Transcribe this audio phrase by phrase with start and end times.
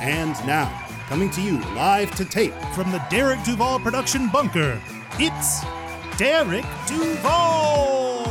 [0.00, 4.80] And now, coming to you live to tape From the Derek Duvall production bunker,
[5.18, 5.60] it's
[6.16, 8.24] Derek Duvall!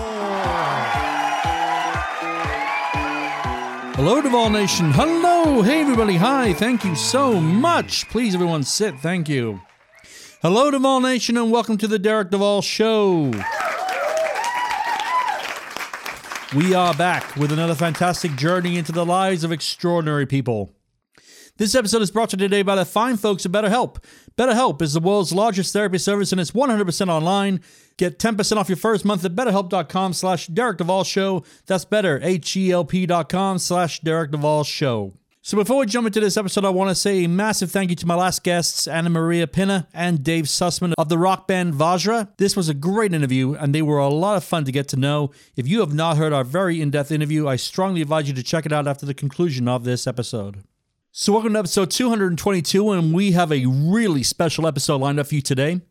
[3.93, 4.91] Hello, Duvall Nation.
[4.91, 5.61] Hello.
[5.61, 6.15] Hey, everybody.
[6.15, 6.53] Hi.
[6.53, 8.09] Thank you so much.
[8.09, 8.97] Please, everyone, sit.
[8.99, 9.61] Thank you.
[10.41, 13.31] Hello, Duvall Nation, and welcome to the Derek Duvall Show.
[16.55, 20.73] We are back with another fantastic journey into the lives of extraordinary people.
[21.59, 24.01] This episode is brought to you today by the fine folks at BetterHelp.
[24.37, 27.59] BetterHelp is the world's largest therapy service and it's 100% online.
[27.97, 31.43] Get 10% off your first month at betterhelp.com slash Derek Duvall Show.
[31.65, 35.15] That's better, H-E-L-P dot slash Derek Duvall Show.
[35.41, 37.97] So before we jump into this episode, I want to say a massive thank you
[37.97, 42.29] to my last guests, Anna Maria Pinna and Dave Sussman of the rock band Vajra.
[42.37, 44.95] This was a great interview, and they were a lot of fun to get to
[44.95, 45.31] know.
[45.57, 48.65] If you have not heard our very in-depth interview, I strongly advise you to check
[48.65, 50.63] it out after the conclusion of this episode.
[51.11, 55.33] So, welcome to episode 222, and we have a really special episode lined up for
[55.35, 55.81] you today.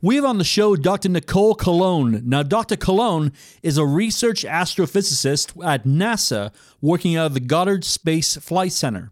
[0.00, 1.08] We have on the show Dr.
[1.08, 2.22] Knicole Colón.
[2.22, 2.76] Now, Dr.
[2.76, 9.10] Colón is a research astrophysicist at NASA working out of the Goddard Space Flight Center.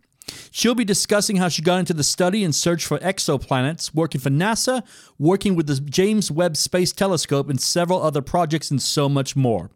[0.57, 4.31] She'll be discussing how she got into the study and search for exoplanets, working for
[4.31, 4.83] NASA,
[5.19, 9.71] working with the James Webb Space Telescope, and several other projects, and so much more.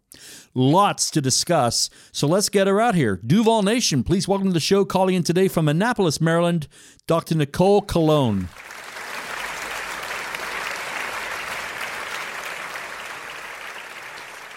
[0.54, 3.20] Lots to discuss, so let's get her out here.
[3.26, 6.66] Duvall Nation, please welcome to the show, calling in today from Annapolis, Maryland,
[7.06, 7.34] Dr.
[7.34, 8.48] Knicole Colón.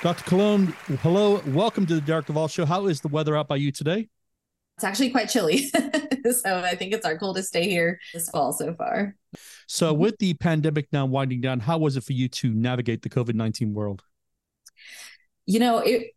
[0.02, 0.24] Dr.
[0.24, 2.66] Colón, hello, welcome to the Derek Duvall Show.
[2.66, 4.08] How is the weather out by you today?
[4.78, 5.72] It's actually quite chilly.
[6.32, 9.16] so I think it's our coldest day here this fall so far.
[9.68, 10.02] So, mm-hmm.
[10.02, 13.36] with the pandemic now winding down, how was it for you to navigate the COVID
[13.36, 14.04] 19 world?
[15.46, 16.12] You know, it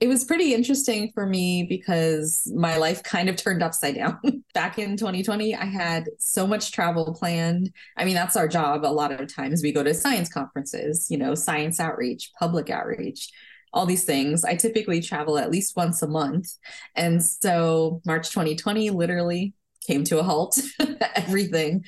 [0.00, 4.18] it was pretty interesting for me because my life kind of turned upside down.
[4.54, 7.72] Back in 2020, I had so much travel planned.
[7.96, 8.84] I mean, that's our job.
[8.84, 13.30] A lot of times we go to science conferences, you know, science outreach, public outreach,
[13.72, 14.44] all these things.
[14.44, 16.52] I typically travel at least once a month.
[16.94, 19.54] And so March 2020 literally
[19.86, 20.58] came to a halt.
[21.14, 21.84] Everything.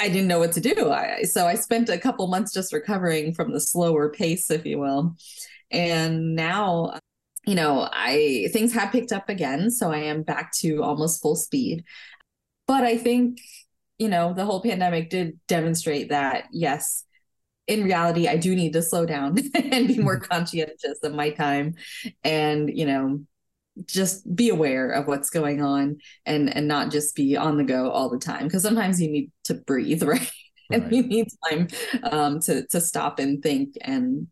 [0.00, 0.90] I, didn't know what to do.
[0.90, 4.78] I, so I spent a couple months just recovering from the slower pace, if you
[4.78, 5.14] will.
[5.70, 6.98] And now,
[7.44, 9.70] you know, I things have picked up again.
[9.70, 11.84] So I am back to almost full speed.
[12.66, 13.40] But I think,
[13.98, 17.04] you know, the whole pandemic did demonstrate that, yes,
[17.68, 21.74] in reality, I do need to slow down and be more conscientious of my time
[22.24, 23.20] and, you know,
[23.86, 27.90] just be aware of what's going on and and not just be on the go
[27.90, 30.30] all the time because sometimes you need to breathe right,
[30.72, 30.92] and Right.
[30.92, 31.68] you need time
[32.02, 34.26] um to to stop and think and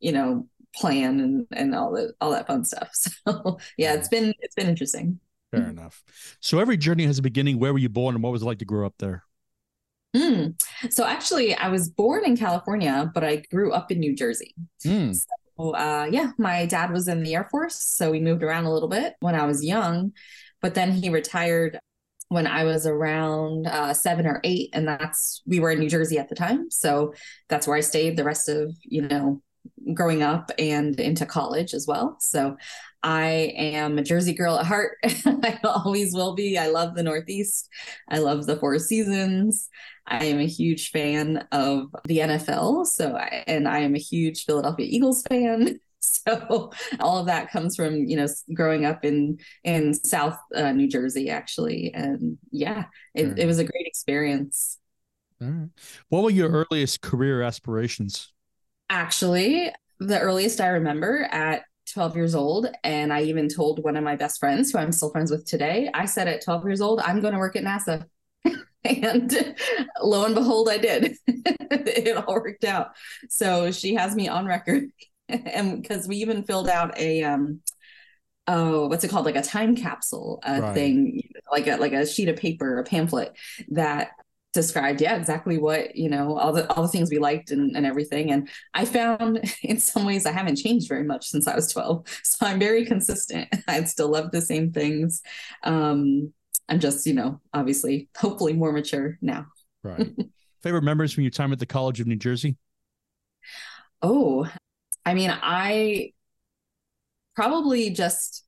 [0.00, 4.32] you know plan and and all that all that fun stuff so yeah it's been
[4.40, 5.18] it's been interesting
[5.50, 6.02] Fair enough.
[6.40, 7.60] So, every journey has a beginning.
[7.60, 9.22] Where were you born and what was it like to grow up there?
[10.14, 10.60] Mm.
[10.90, 14.54] So actually, I was born in California, but I grew up in New Jersey.
[14.82, 15.12] Hmm.
[15.12, 18.72] So, uh, yeah, my dad was in the Air Force, so we moved around a
[18.72, 20.12] little bit when I was young,
[20.60, 21.78] but then he retired
[22.28, 26.18] when I was around uh, seven or eight, and that's we were in New Jersey
[26.18, 27.14] at the time, so
[27.48, 29.42] that's where I stayed the rest of you know
[29.92, 32.16] growing up and into college as well.
[32.20, 32.56] So
[33.04, 34.96] I am a Jersey girl at heart.
[35.04, 36.56] I always will be.
[36.56, 37.68] I love the Northeast.
[38.08, 39.68] I love the Four Seasons.
[40.06, 42.86] I am a huge fan of the NFL.
[42.86, 45.78] So, I, and I am a huge Philadelphia Eagles fan.
[46.06, 46.70] So
[47.00, 51.30] all of that comes from you know growing up in in South uh, New Jersey
[51.30, 54.78] actually, and yeah, it, it was a great experience.
[55.40, 55.70] Right.
[56.10, 58.34] What were your earliest career aspirations?
[58.90, 64.04] Actually, the earliest I remember at 12 years old, and I even told one of
[64.04, 67.00] my best friends, who I'm still friends with today, I said at 12 years old,
[67.00, 68.06] I'm going to work at NASA.
[68.84, 69.54] and
[70.02, 71.16] lo and behold, I did.
[71.26, 72.88] it all worked out.
[73.28, 74.90] So she has me on record.
[75.28, 77.60] and because we even filled out a, um,
[78.46, 79.26] oh, what's it called?
[79.26, 80.74] Like a time capsule uh, Right.
[80.74, 83.36] thing, like a, like a sheet of paper, a pamphlet
[83.70, 84.10] that
[84.54, 87.84] described yeah exactly what you know all the all the things we liked and, and
[87.84, 91.70] everything and i found in some ways i haven't changed very much since i was
[91.70, 95.20] 12 so i'm very consistent i still love the same things
[95.64, 96.32] um
[96.68, 99.46] I'm just, you know, obviously, hopefully more mature now.
[99.82, 100.14] Right.
[100.62, 102.56] Favorite memories from your time at the College of New Jersey?
[104.00, 104.48] Oh,
[105.04, 106.12] I mean, I
[107.36, 108.44] probably just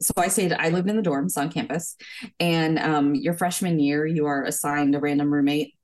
[0.00, 1.96] so I stayed, I lived in the dorms on campus,
[2.38, 5.74] and um, your freshman year, you are assigned a random roommate.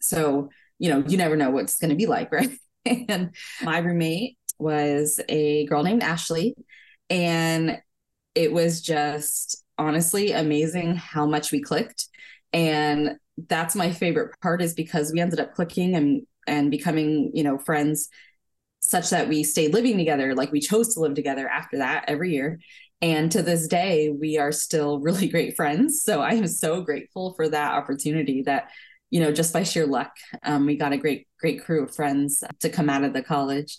[0.00, 2.50] So, you know, you never know what it's going to be like, right?
[2.86, 6.54] and my roommate was a girl named Ashley.
[7.10, 7.78] And
[8.34, 12.08] it was just honestly amazing how much we clicked.
[12.52, 13.16] And
[13.48, 17.56] that's my favorite part is because we ended up clicking and and becoming, you know,
[17.56, 18.10] friends
[18.80, 20.34] such that we stayed living together.
[20.34, 22.60] Like we chose to live together after that every year.
[23.02, 26.02] And to this day, we are still really great friends.
[26.02, 28.70] So I am so grateful for that opportunity that,
[29.10, 30.12] you know, just by sheer luck,
[30.42, 33.78] um, we got a great, great crew of friends to come out of the college.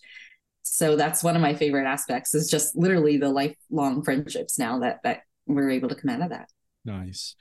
[0.63, 5.00] So that's one of my favorite aspects is just literally the lifelong friendships now that
[5.03, 6.50] that we're able to come out of that.
[6.83, 7.35] Nice.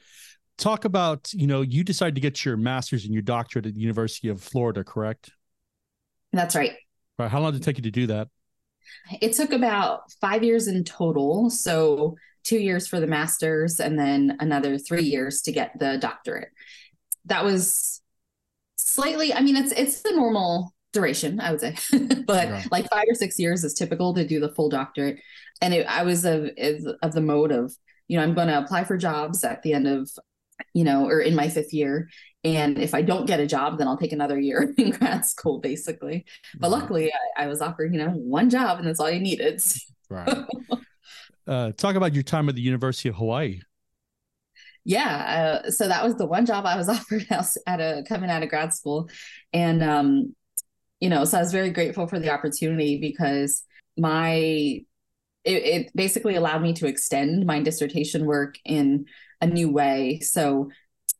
[0.56, 3.80] Talk about, you know, you decided to get your master's and your doctorate at the
[3.80, 5.30] University of Florida, correct?
[6.32, 6.72] That's right.
[7.18, 7.30] Right.
[7.30, 8.28] How long did it take you to do that?
[9.20, 11.50] It took about five years in total.
[11.50, 16.50] So two years for the master's and then another three years to get the doctorate.
[17.25, 18.02] That was
[18.76, 21.76] slightly, I mean, it's it's the normal duration, I would say,
[22.26, 22.69] but right.
[22.70, 25.19] like five or six years is typical to do the full doctorate.
[25.60, 26.50] And it, I was of
[27.02, 27.75] of the mode of,
[28.08, 30.10] you know, I'm going to apply for jobs at the end of,
[30.72, 32.08] you know, or in my fifth year,
[32.44, 35.60] and if I don't get a job, then I'll take another year in grad school,
[35.60, 36.24] basically.
[36.58, 36.80] But mm-hmm.
[36.80, 39.62] luckily, I, I, was offered, you know, one job, and that's all you needed.
[40.10, 40.44] right.
[41.46, 43.60] Uh, talk about your time at the University of Hawaii.
[44.84, 48.42] Yeah, uh, so that was the one job I was offered at a coming out
[48.42, 49.08] of grad school,
[49.52, 50.34] and um,
[51.00, 53.62] you know, so I was very grateful for the opportunity because
[53.96, 54.84] my it,
[55.44, 59.06] it basically allowed me to extend my dissertation work in
[59.40, 60.20] a new way.
[60.20, 60.70] So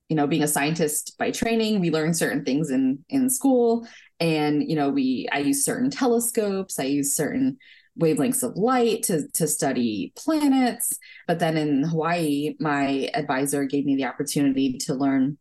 [0.08, 3.87] you know being a scientist by training we learn certain things in in school.
[4.20, 6.78] And you know we i use certain telescopes.
[6.78, 7.58] I use certain
[8.00, 10.99] wavelengths of light to to study planets.
[11.26, 15.38] But then in hawaii my advisor gave me the opportunity to learn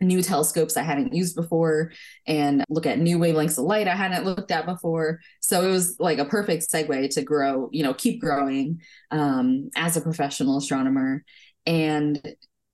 [0.00, 1.90] new telescopes i hadn't used before
[2.24, 5.18] and look at new wavelengths of light i hadn't looked at before.
[5.40, 8.80] So it was like a perfect segue to grow you know keep growing
[9.10, 11.24] um, as a professional astronomer
[11.66, 12.20] and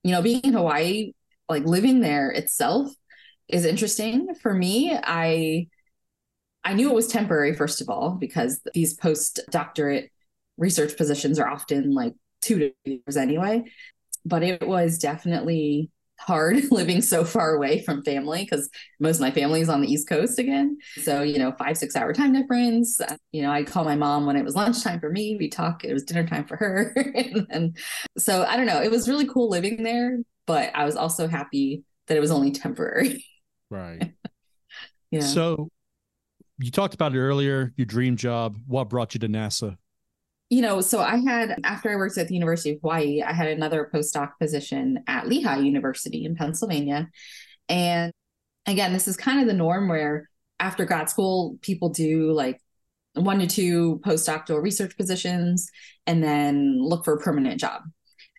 [0.03, 1.11] you know being in hawaii
[1.49, 2.91] like living there itself
[3.47, 4.33] is interesting.
[4.41, 5.67] For me i
[6.63, 10.09] i knew it was temporary first of all because these postdoctorate
[10.57, 13.63] research positions are often like two years anyway.
[14.23, 18.69] But it was definitely hard living so far away from family because
[18.99, 21.95] most of my family is on the east coast again so you know five six
[21.95, 23.01] hour time difference
[23.31, 25.91] you know i'd call my mom when it was lunchtime for me we talk it
[25.91, 27.77] was dinner time for her and, and
[28.17, 31.83] so i don't know it was really cool living there but I was also happy
[32.07, 33.25] that it was only temporary.
[33.71, 34.13] Right.
[35.09, 35.21] yeah.
[35.21, 35.69] So
[36.59, 38.57] you talked about it earlier, your dream job.
[38.67, 39.75] What brought you to NASA?
[40.55, 43.49] You know, so I had, after I worked at the University of Hawaii, I had
[43.49, 47.09] another postdoc position at Lehigh University in Pennsylvania.
[47.67, 48.13] And
[48.65, 52.61] again, this is kind of the norm where after grad school, people do like
[53.15, 55.69] one to two postdoctoral research positions
[56.07, 57.81] and then look for a permanent job.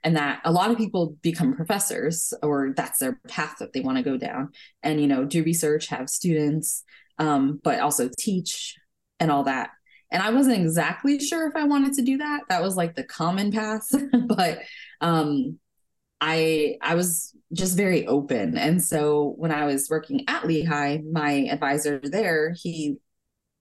[0.03, 3.99] And that a lot of people become professors or that's their path that they want
[3.99, 4.53] to go down.
[4.83, 6.83] And you know do research have students
[7.19, 8.75] um, but also teach
[9.21, 9.69] and all that
[10.11, 12.43] and i wasn't exactly sure if i wanted to do that.
[12.49, 13.89] That was like the common path.
[14.27, 14.61] But
[15.01, 15.59] um,
[16.21, 18.57] i i was just very open.
[18.57, 22.97] And so when i was working at lehigh my advisor there he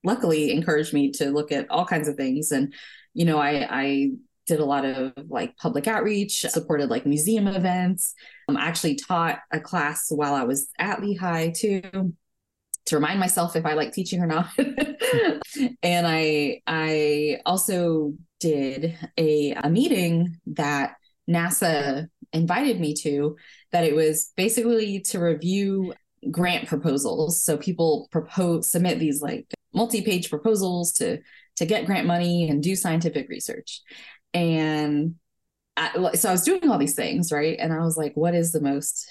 [0.04, 2.52] luckily encouraged me to look at all kinds of things.
[2.52, 2.74] And
[3.14, 4.12] you know i i
[4.46, 8.14] did a lot of like public outreach, supported like museum events.
[8.48, 12.14] Um, I actually taught a class while I was at Lehigh too
[12.86, 14.50] to remind myself if I like teaching or not.
[14.58, 20.96] and I I also did a, a meeting that
[21.30, 23.38] NASA invited me to
[23.72, 25.94] that it was basically to review
[26.32, 27.42] grant proposals.
[27.42, 31.20] So people propose submit these like multi-page proposals to
[31.58, 33.82] to get grant money and do scientific research
[34.34, 35.16] and
[35.78, 37.58] I, so I was doing all these things, right?
[37.60, 39.10] And I was like, what is the most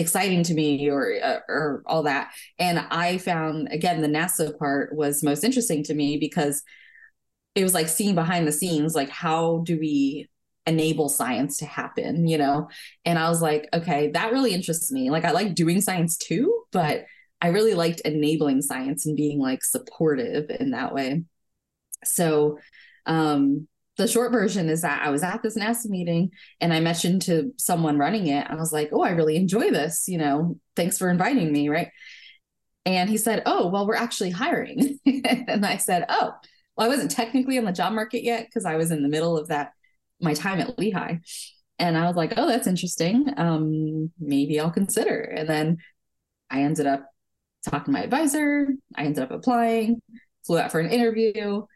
[0.00, 2.32] exciting to me or uh, or all that.
[2.58, 6.62] And i found again the nasa part was most interesting to me because
[7.54, 10.28] it was like seeing behind the scenes like how do we
[10.66, 12.68] enable science to happen you know?
[13.04, 15.10] And i was like okay that really interests me.
[15.10, 17.04] Like i like doing science too but
[17.42, 21.24] i really liked enabling science and being like supportive in that way.
[22.04, 22.58] So
[23.06, 23.68] um
[24.00, 27.52] the short version is that I was at this NASA meeting and I mentioned to
[27.58, 30.08] someone running it, I was like, oh, I really enjoy this.
[30.08, 31.68] You know, thanks for inviting me.
[31.68, 31.88] Right.
[32.86, 34.98] And he said, oh, well, we're actually hiring.
[35.06, 36.32] and I said, oh,
[36.76, 39.36] well, I wasn't technically on the job market yet because I was in the middle
[39.36, 39.72] of that,
[40.18, 41.16] my time at Lehigh.
[41.78, 43.34] And I was like, oh, that's interesting.
[43.36, 45.20] Um, maybe I'll consider.
[45.20, 45.76] And then
[46.50, 47.04] I ended up
[47.68, 48.68] talking to my advisor.
[48.96, 50.00] I ended up applying,
[50.46, 51.66] flew out for an interview.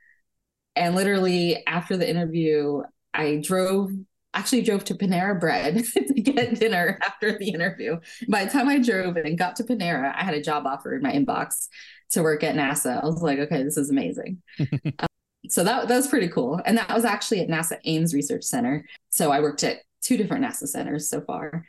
[0.76, 3.90] And literally after the interview, I drove
[4.34, 7.98] actually drove to Panera Bread to get dinner after the interview.
[8.28, 11.02] By the time I drove and got to Panera, I had a job offer in
[11.02, 11.68] my inbox
[12.10, 13.02] to work at NASA.
[13.02, 14.42] I was like, okay, this is amazing.
[14.58, 15.06] um,
[15.48, 16.60] so that, that was pretty cool.
[16.64, 18.84] And that was actually at NASA Ames Research Center.
[19.10, 21.64] So I worked at two different NASA centers so far.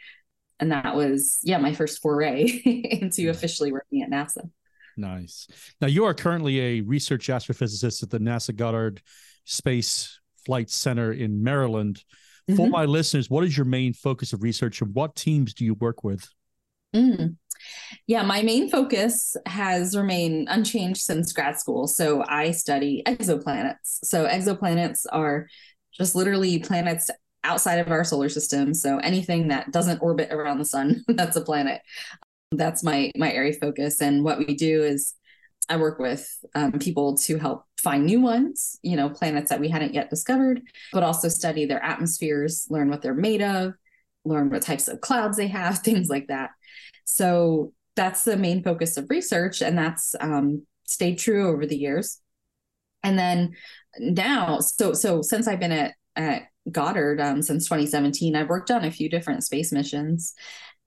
[0.60, 4.50] And that was, yeah, my first foray into officially working at NASA.
[4.98, 5.48] Nice.
[5.82, 9.02] Now, you are currently a research astrophysicist at the NASA Goddard
[9.44, 12.04] Space Flight Center in Maryland.
[12.50, 12.58] Mm-hmm.
[12.58, 15.74] For my listeners, what is your main focus of research and what teams do you
[15.74, 16.28] work with?
[16.96, 17.36] Mm.
[18.08, 21.88] Yeah, my main focus has remained unchanged since grad school.
[21.88, 24.00] So I study exoplanets.
[24.04, 25.48] So exoplanets are
[25.92, 27.10] just literally planets
[27.44, 28.74] outside of our solar system.
[28.74, 31.82] So anything that doesn't orbit around the sun, that's a planet
[32.52, 34.02] that's my my area focus.
[34.02, 35.14] And what we do is
[35.68, 39.68] i work with um, people to help find new ones you know planets that we
[39.68, 40.62] hadn't yet discovered
[40.94, 43.74] but also study their atmospheres learn what they're made of
[44.26, 46.52] learn what types of clouds they have things like that.
[47.06, 52.20] So that's the main focus of research and that's um, stayed true over the years.
[53.04, 53.54] And then
[53.98, 58.84] now so so since i've been at at goddard um, since 2017 i've worked on
[58.84, 60.34] a few different space missions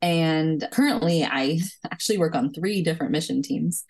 [0.01, 3.85] and currently, I actually work on three different mission teams.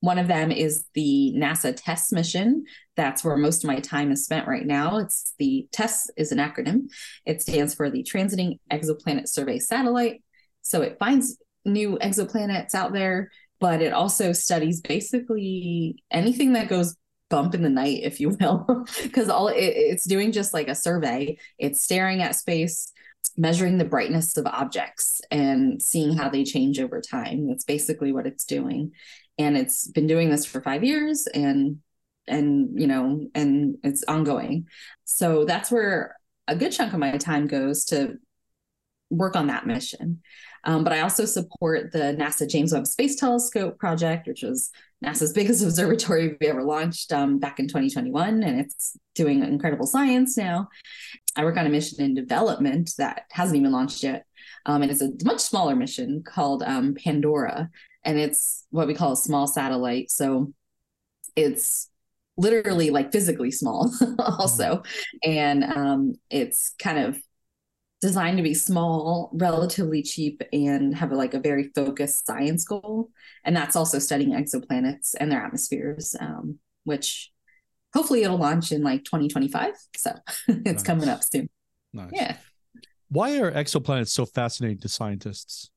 [0.00, 2.64] One of them is the NASA TESS mission.
[2.94, 4.98] That's where most of my time is spent right now.
[4.98, 6.90] It's the TESS is an acronym.
[7.24, 10.22] It stands for the Transiting Exoplanet Survey Satellite.
[10.62, 16.96] So it finds new exoplanets out there, but it also studies basically anything that goes
[17.30, 20.74] bump in the night, if you will, because all it, it's doing just like a
[20.74, 21.38] survey.
[21.58, 22.92] It's staring at space
[23.36, 27.48] measuring the brightness of objects and seeing how they change over time.
[27.48, 28.92] That's basically what it's doing.
[29.38, 31.78] And it's been doing this for five years and
[32.26, 34.66] and you know and it's ongoing
[35.04, 36.16] so that's where
[36.48, 38.16] a good chunk of my time goes to
[39.10, 40.22] work on that mission
[40.64, 44.70] um, but i also support the nasa james webb space telescope project which was
[45.04, 50.36] nasa's biggest observatory we ever launched um, back in 2021 and it's doing incredible science
[50.36, 50.68] now
[51.36, 54.26] I work on a mission in development that hasn't even launched yet.
[54.66, 57.70] Um, and it's a much smaller mission called um, Pandora.
[58.04, 60.10] And it's what we call a small satellite.
[60.10, 60.52] So
[61.34, 61.90] it's
[62.36, 64.82] literally like physically small, also.
[65.24, 67.18] And um, it's kind of
[68.04, 73.08] designed to be small, relatively cheap, and have a, like a very focused science goal.
[73.44, 77.32] And that's also studying exoplanets and their atmospheres, um, which
[77.94, 79.72] hopefully it'll launch in like 2025.
[79.96, 80.12] So
[80.48, 80.82] it's nice.
[80.82, 81.48] coming up soon.
[81.94, 82.10] Nice.
[82.12, 82.36] Yeah.
[83.08, 85.70] Why are exoplanets so fascinating to scientists?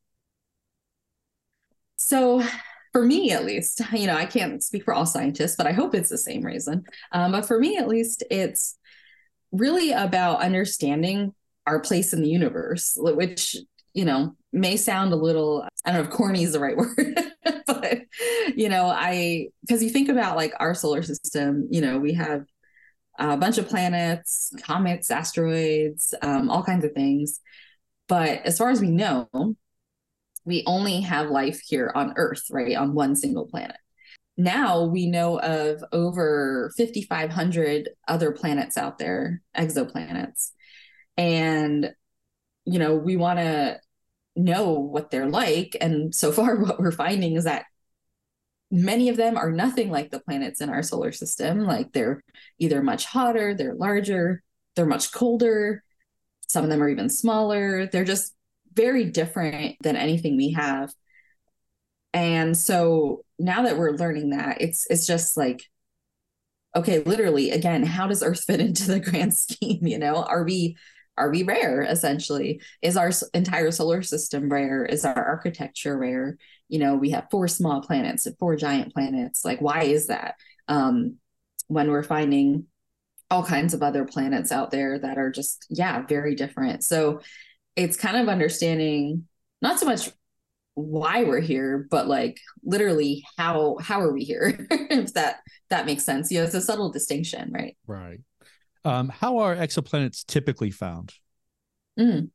[1.95, 2.43] So,
[2.91, 5.95] for me at least, you know, I can't speak for all scientists, but I hope
[5.95, 6.83] it's the same reason.
[7.13, 8.77] Um, but for me at least, it's
[9.53, 11.33] really about understanding
[11.67, 13.57] our place in the universe, which,
[13.93, 17.19] you know, may sound a little, I don't know if corny is the right word,
[17.67, 18.01] but
[18.55, 22.45] you know, I because you think about like our solar system, you know, we have
[23.19, 27.39] a bunch of planets, comets, asteroids, um, all kinds of things.
[28.07, 29.27] But as far as we know,
[30.45, 33.75] we only have life here on Earth, right, on one single planet.
[34.37, 40.51] Now we know of over 5,500 other planets out there, exoplanets.
[41.17, 41.93] And,
[42.65, 43.79] you know, we want to
[44.35, 45.75] know what they're like.
[45.81, 47.65] And so far, what we're finding is that
[48.69, 51.65] many of them are nothing like the planets in our solar system.
[51.65, 52.23] Like they're
[52.59, 54.43] either much hotter, they're larger,
[54.75, 55.83] they're much colder.
[56.47, 57.87] Some of them are even smaller.
[57.87, 58.33] They're just
[58.73, 60.93] very different than anything we have.
[62.13, 65.63] And so now that we're learning that, it's it's just like
[66.75, 70.23] okay, literally again, how does Earth fit into the grand scheme, you know?
[70.23, 70.77] Are we
[71.17, 72.61] are we rare essentially?
[72.81, 74.85] Is our entire solar system rare?
[74.85, 76.37] Is our architecture rare?
[76.69, 79.43] You know we have four small planets and four giant planets.
[79.43, 80.35] Like why is that?
[80.67, 81.17] Um
[81.67, 82.65] when we're finding
[83.29, 86.83] all kinds of other planets out there that are just yeah very different.
[86.83, 87.21] So
[87.75, 89.27] it's kind of understanding
[89.61, 90.09] not so much
[90.75, 95.37] why we're here but like literally how how are we here if that
[95.69, 96.31] that makes sense.
[96.31, 97.75] You know it's a subtle distinction right?
[97.87, 98.19] Right
[98.85, 101.13] Um, how are exoplanets typically found?
[101.99, 102.29] Mm.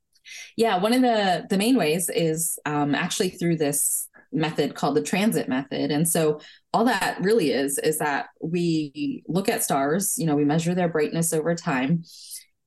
[0.57, 5.03] Yeah, one of the the main ways is um, actually through this method called the
[5.03, 5.91] transit method.
[5.91, 6.41] And so
[6.73, 10.89] all that really is is that we look at stars, you know, we measure their
[10.89, 12.05] brightness over time.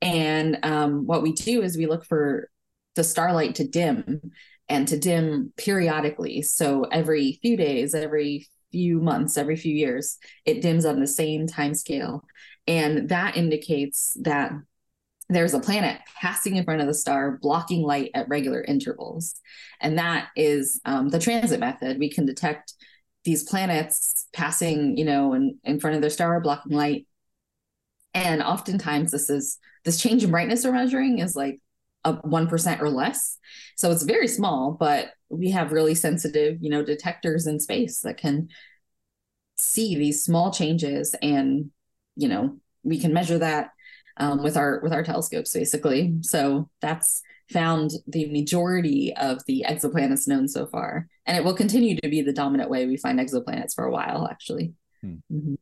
[0.02, 2.50] And um, what we do is we look for
[2.96, 4.32] the starlight to dim
[4.70, 6.42] and to dim periodically.
[6.42, 11.48] So every few days, every few months, every few years, it dims on the same
[11.48, 12.24] time scale.
[12.68, 14.52] And that indicates that
[15.30, 19.36] there's a planet passing in front of the star, blocking light at regular intervals.
[19.82, 21.98] And that is um, the transit method.
[22.00, 22.74] We can detect
[23.24, 27.08] these planets passing, you know, in, in front of their star, blocking light.
[28.14, 31.60] And oftentimes this is this change in brightness we're measuring is like
[32.04, 33.38] a 1% or less.
[33.76, 38.18] So it's very small, but we have really sensitive, you know, detectors in space that
[38.18, 38.50] can
[39.58, 41.72] see these small changes and,
[42.16, 43.72] you know, we can measure that
[44.18, 50.28] um, with our with our telescopes basically so that's found the majority of the exoplanets
[50.28, 53.76] known so far and it will continue to be the dominant way we find exoplanets
[53.76, 55.16] for a while actually hmm.
[55.32, 55.56] mm-hmm.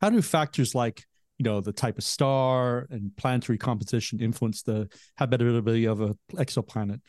[0.00, 1.04] how do factors like
[1.38, 7.00] you know the type of star and planetary composition influence the habitability of an exoplanet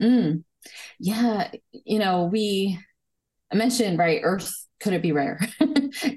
[0.00, 0.42] mm.
[0.98, 2.78] yeah you know we
[3.50, 5.40] i mentioned right earth could it be rare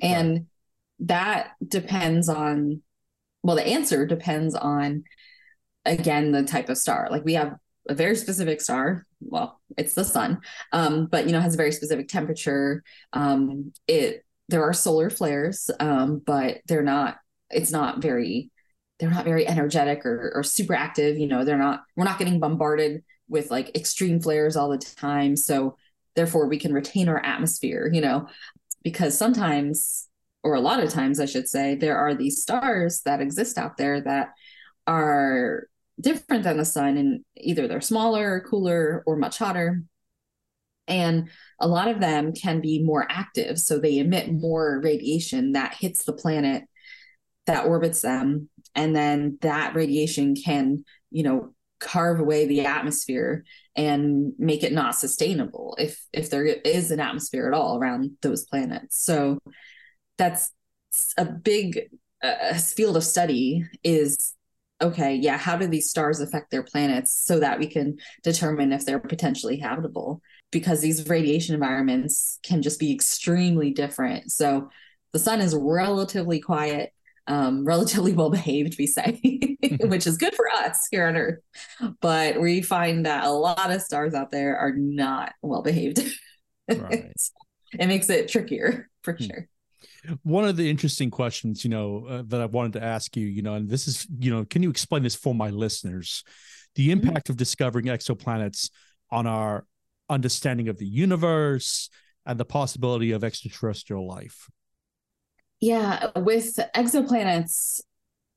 [0.01, 0.45] and right.
[0.99, 2.81] That depends on
[3.45, 5.03] well, the answer depends on,
[5.85, 7.09] again, the type of star.
[7.11, 7.55] Like we have
[7.87, 9.05] a very specific star.
[9.21, 10.39] Well, it's the sun,
[10.71, 12.83] um, but you know has a very specific temperature.
[13.13, 17.17] Um, it there are solar flares, um, but they're not.
[17.51, 18.49] It's not very.
[18.99, 21.19] They're not very energetic or, or super active.
[21.19, 21.83] You know, they're not.
[21.95, 25.35] We're not getting bombarded with like extreme flares all the time.
[25.35, 25.77] So
[26.15, 27.91] therefore, we can retain our atmosphere.
[27.93, 28.27] You know,
[28.83, 30.07] because sometimes
[30.45, 33.77] or a lot of times I should say, there are these stars that exist out
[33.77, 34.29] there that
[34.85, 35.63] are
[35.99, 39.81] different than the sun and either they're smaller, cooler, or much hotter.
[40.87, 43.57] And a lot of them can be more active.
[43.57, 46.65] So they emit more radiation that hits the planet
[47.47, 48.47] that orbits them.
[48.75, 54.95] And then that radiation can, you know, carve away the atmosphere and make it not
[54.95, 59.03] sustainable if if there is an atmosphere at all around those planets.
[59.03, 59.39] So
[60.17, 60.51] that's
[61.17, 61.89] a big
[62.23, 64.15] uh, field of study is
[64.81, 68.85] okay yeah how do these stars affect their planets so that we can determine if
[68.85, 70.21] they're potentially habitable?
[70.51, 74.31] Because these radiation environments can just be extremely different.
[74.31, 74.69] So
[75.11, 76.91] the sun is relatively quiet
[77.27, 79.19] um, relatively well behaved we say
[79.81, 81.39] which is good for us here on earth.
[82.01, 86.01] But we find that a lot of stars out there are not well behaved.
[86.67, 87.11] Right.
[87.15, 87.31] so
[87.79, 89.23] it makes it trickier for hmm.
[89.25, 89.47] sure
[90.23, 93.41] one of the interesting questions, you know, uh, that I wanted to ask you, you
[93.41, 96.23] know, and this is, you know, can you explain this for my listeners?
[96.75, 96.91] The mm-hmm.
[97.07, 97.33] impact mm-hmm.
[97.33, 98.69] of discovering exoplanets
[99.11, 99.65] on our
[100.09, 101.89] understanding of the universe
[102.25, 104.49] and the possibility of extraterrestrial life.
[105.61, 107.81] Yeah, with exoplanets,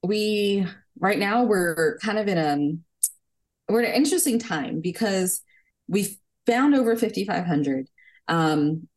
[0.02, 0.66] we
[0.98, 5.42] right now we're kind of in a we're in an interesting time because
[5.88, 7.88] we've found over 5500
[8.28, 8.88] um,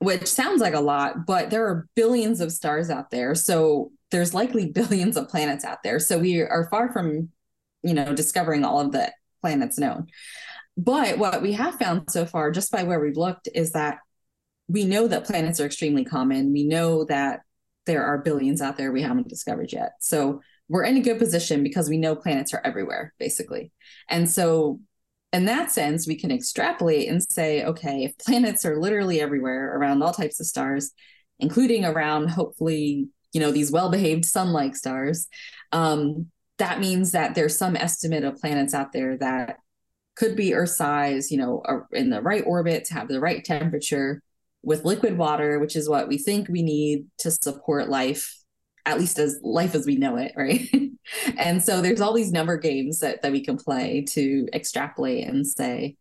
[0.00, 3.34] which sounds like a lot, but there are billions of stars out there.
[3.34, 6.00] So there's likely billions of planets out there.
[6.00, 7.28] So we are far from,
[7.82, 10.06] you know, discovering all of the planets known.
[10.76, 13.98] But what we have found so far, just by where we've looked, is that
[14.68, 16.52] we know that planets are extremely common.
[16.52, 17.40] We know that
[17.86, 19.92] there are billions out there we haven't discovered yet.
[20.00, 23.72] So we're in a good position because we know planets are everywhere, basically.
[24.08, 24.80] And so
[25.32, 30.02] in that sense, we can extrapolate and say, okay, if planets are literally everywhere around
[30.02, 30.92] all types of stars,
[31.38, 35.28] including around hopefully, you know, these well-behaved sun-like stars,
[35.72, 36.26] um,
[36.58, 39.58] that means that there's some estimate of planets out there that
[40.16, 41.62] could be Earth size, you know,
[41.92, 44.22] in the right orbit to have the right temperature
[44.62, 48.39] with liquid water, which is what we think we need to support life
[48.90, 50.68] at least as life as we know it, right?
[51.38, 55.46] and so there's all these number games that, that we can play to extrapolate and
[55.46, 55.96] say,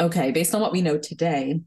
[0.00, 1.60] okay, based on what we know today,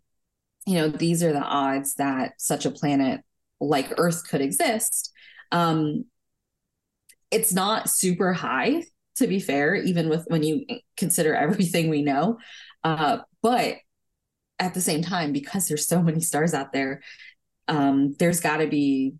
[0.65, 3.21] you know, these are the odds that such a planet
[3.59, 5.11] like Earth could exist.
[5.51, 6.05] Um,
[7.29, 8.83] it's not super high,
[9.17, 12.39] to be fair, even with when you consider everything we know.
[12.83, 13.75] Uh, but
[14.59, 17.01] at the same time, because there's so many stars out there,
[17.67, 19.15] um, there's got to be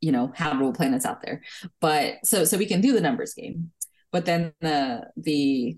[0.00, 1.42] you know habitable planets out there
[1.80, 3.70] but so so we can do the numbers game
[4.12, 5.76] but then the the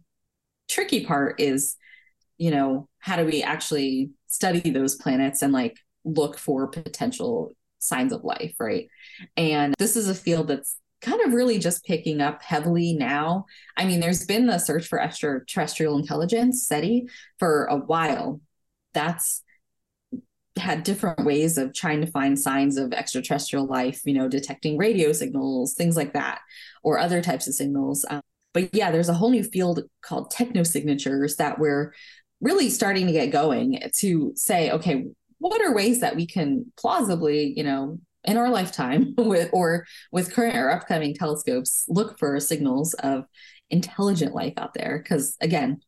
[0.69, 1.77] tricky part is
[2.37, 8.13] you know how do we actually study those planets and like look for potential signs
[8.13, 8.89] of life, right?
[9.37, 13.47] And this is a field that's kind of really just picking up heavily now.
[13.77, 17.07] I mean, there's been the search for extraterrestrial intelligence, SETI,
[17.39, 18.41] for a while.
[18.95, 19.43] That's
[20.59, 25.12] had different ways of trying to find signs of extraterrestrial life, you know, detecting radio
[25.12, 26.40] signals, things like that,
[26.83, 28.05] or other types of signals.
[28.09, 28.21] Um,
[28.55, 31.94] but yeah, there's a whole new field called technosignatures that we're
[32.40, 35.07] really starting to get going to say, okay,
[35.38, 40.33] what are ways that we can plausibly, you know, in our lifetime with or with
[40.33, 43.25] current or upcoming telescopes look for signals of
[43.71, 45.79] intelligent life out there because again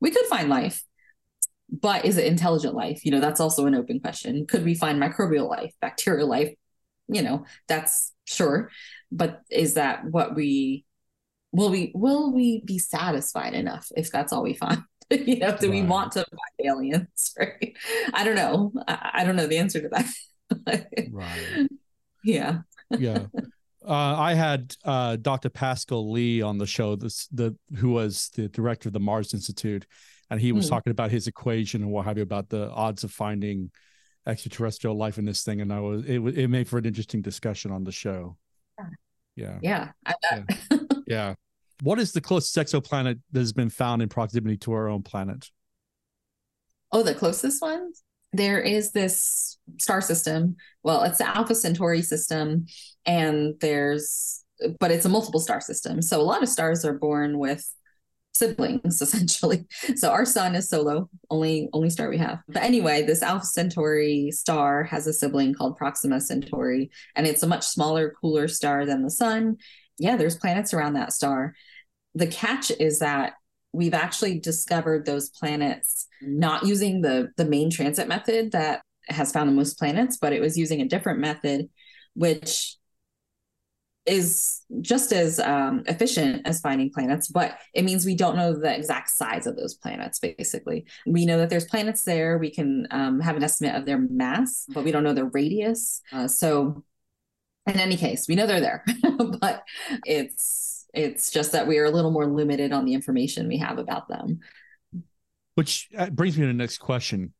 [0.00, 0.82] we could find life
[1.70, 5.00] but is it intelligent life you know that's also an open question could we find
[5.00, 6.52] microbial life bacterial life
[7.08, 8.70] you know that's sure
[9.10, 10.84] but is that what we
[11.52, 15.68] will we will we be satisfied enough if that's all we find you know do
[15.68, 15.70] right.
[15.70, 17.76] we want to find aliens right
[18.14, 20.06] i don't know I, I don't know the answer to that
[21.12, 21.68] right.
[22.24, 22.58] Yeah.
[22.90, 23.26] yeah.
[23.86, 25.48] Uh, I had uh, Dr.
[25.48, 29.86] Pascal Lee on the show, this the who was the director of the Mars Institute,
[30.30, 30.70] and he was mm.
[30.70, 33.70] talking about his equation and what have you about the odds of finding
[34.26, 37.70] extraterrestrial life in this thing, and I was it it made for an interesting discussion
[37.70, 38.36] on the show.
[39.36, 39.58] Yeah.
[39.62, 39.90] Yeah.
[40.32, 40.42] Yeah.
[41.06, 41.34] yeah.
[41.82, 45.48] What is the closest exoplanet that has been found in proximity to our own planet?
[46.90, 47.92] Oh, the closest one?
[48.32, 50.56] there is this star system.
[50.82, 52.66] Well, it's the Alpha Centauri system,
[53.06, 54.44] and there's,
[54.80, 56.02] but it's a multiple star system.
[56.02, 57.66] So a lot of stars are born with
[58.38, 59.66] siblings essentially.
[59.96, 62.40] So our sun is solo, only only star we have.
[62.48, 67.46] But anyway, this Alpha Centauri star has a sibling called Proxima Centauri, and it's a
[67.46, 69.56] much smaller, cooler star than the sun.
[69.98, 71.54] Yeah, there's planets around that star.
[72.14, 73.34] The catch is that
[73.72, 79.48] we've actually discovered those planets not using the the main transit method that has found
[79.48, 81.68] the most planets, but it was using a different method,
[82.14, 82.77] which
[84.08, 88.74] is just as um, efficient as finding planets, but it means we don't know the
[88.74, 90.18] exact size of those planets.
[90.18, 92.38] Basically, we know that there's planets there.
[92.38, 96.02] We can um, have an estimate of their mass, but we don't know their radius.
[96.12, 96.84] Uh, so,
[97.66, 98.84] in any case, we know they're there,
[99.40, 99.62] but
[100.04, 103.78] it's it's just that we are a little more limited on the information we have
[103.78, 104.40] about them.
[105.54, 107.34] Which uh, brings me to the next question.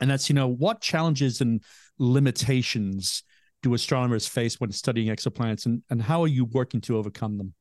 [0.00, 1.62] And that's, you know, what challenges and
[1.98, 3.22] limitations
[3.66, 7.54] do astronomers face when studying exoplanets and, and how are you working to overcome them?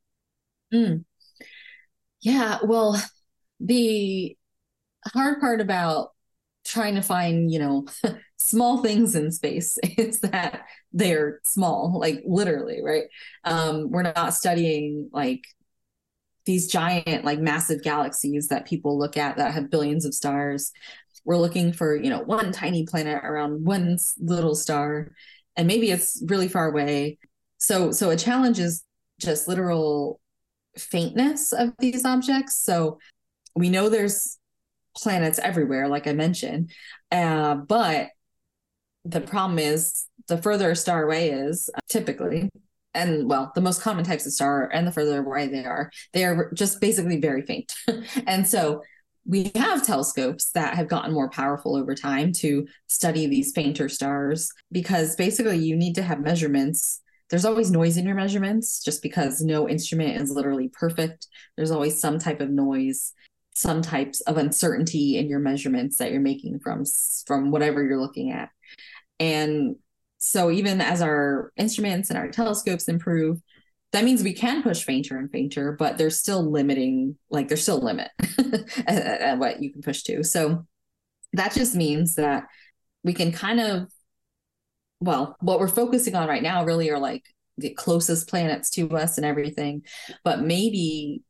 [0.74, 1.06] Mm.
[2.22, 3.02] Yeah, well,
[3.60, 4.38] the
[5.14, 6.10] hard part about
[6.64, 7.86] trying to find, you know,
[8.38, 13.06] small things in space is that they're small, like literally, right?
[13.44, 15.44] Um, we're not studying like
[16.46, 20.72] these giant like massive galaxies that people look at that have billions of stars
[21.26, 25.12] we're looking for you know one tiny planet around one little star
[25.58, 27.18] and maybe it's really far away
[27.58, 28.84] so so a challenge is
[29.20, 30.20] just literal
[30.78, 33.00] faintness of these objects so
[33.56, 34.38] we know there's
[34.98, 36.72] planets everywhere like i mentioned
[37.12, 38.10] uh, but
[39.06, 42.50] the problem is the further a star away is typically
[42.96, 46.24] and well, the most common types of star and the further away they are, they
[46.24, 47.72] are just basically very faint.
[48.26, 48.82] and so
[49.26, 54.52] we have telescopes that have gotten more powerful over time to study these fainter stars
[54.72, 57.02] because basically you need to have measurements.
[57.30, 61.28] There's always noise in your measurements just because no instrument is literally perfect.
[61.58, 63.14] There's always some type of noise,
[63.56, 66.84] some types of uncertainty in your measurements that you're making from
[67.26, 68.50] from whatever you're looking at.
[69.20, 69.78] And
[70.20, 73.42] so even as our instruments and our telescopes improve,
[73.96, 77.80] that means we can push fainter and fainter, but there's still limiting, like there's still
[77.80, 78.12] limit
[78.88, 80.22] at, at what you can push to.
[80.22, 80.66] So
[81.32, 82.44] that just means that
[83.06, 83.90] we can kind of,
[85.00, 87.24] well, what we're focusing on right now really are like
[87.58, 89.84] the closest planets to us and everything,
[90.26, 91.24] but maybe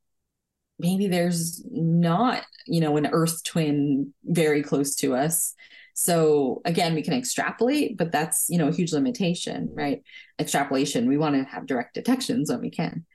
[0.80, 5.54] maybe there's not you know an earth twin very close to us
[5.98, 10.04] so again, we can extrapolate, but that's, you know, a huge limitation, right?
[10.38, 13.06] Extrapolation, we want to have direct detections when we can.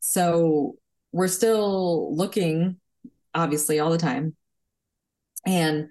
[0.00, 0.76] So
[1.12, 2.76] we're still looking,
[3.34, 4.36] obviously, all the time.
[5.46, 5.88] And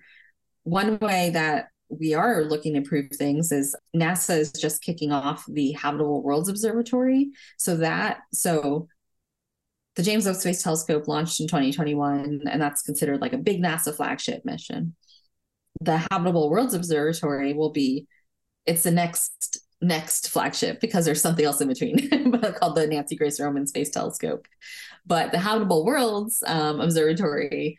[0.61, 5.45] one way that we are looking to improve things is NASA is just kicking off
[5.47, 7.31] the Habitable Worlds Observatory.
[7.57, 8.87] So that, so
[9.95, 13.95] the James Webb Space Telescope launched in 2021, and that's considered like a big NASA
[13.95, 14.95] flagship mission
[15.85, 18.07] the Habitable Worlds Observatory will be
[18.65, 22.09] it's the next next flagship because there's something else in between
[22.59, 24.47] called the Nancy Grace Roman Space Telescope.
[25.05, 27.77] But the Habitable Worlds um, Observatory,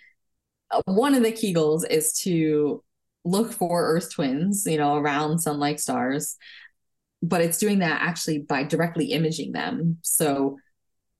[0.71, 2.83] uh, one of the key goals is to
[3.25, 6.37] look for Earth twins, you know, around sun-like stars.
[7.23, 9.99] but it's doing that actually by directly imaging them.
[10.03, 10.59] So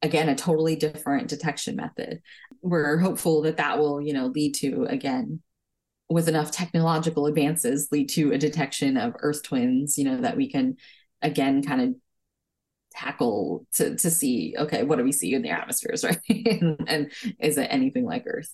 [0.03, 2.21] again, a totally different detection method.
[2.63, 5.41] We're hopeful that that will, you know, lead to again
[6.09, 10.51] with enough technological advances lead to a detection of earth twins, you know, that we
[10.51, 10.77] can
[11.23, 11.95] again kind of
[12.93, 16.19] tackle to to see okay what do we see in the atmospheres right?
[16.29, 18.51] And, and, is it anything like earth?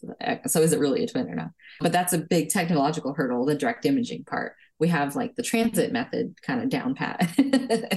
[0.47, 1.51] So is it really a twin or not?
[1.81, 4.55] But that's a big technological hurdle the direct imaging part.
[4.79, 7.31] We have like the transit method kind of down pat.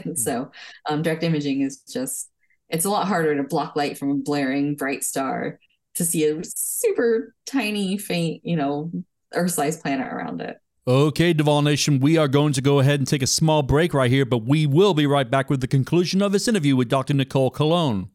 [0.06, 0.52] And so
[0.88, 2.30] um, direct imaging is just
[2.70, 5.60] it's a lot harder to block light from a blaring bright star
[5.96, 8.92] to see a super tiny faint you know
[9.36, 13.24] earth-sized planet around it Okay, Duvall Nation, we are going to go ahead and take
[13.24, 16.32] a small break right here, but we will be right back with the conclusion of
[16.32, 17.16] this interview with Dr.
[17.16, 18.10] Knicole Colón.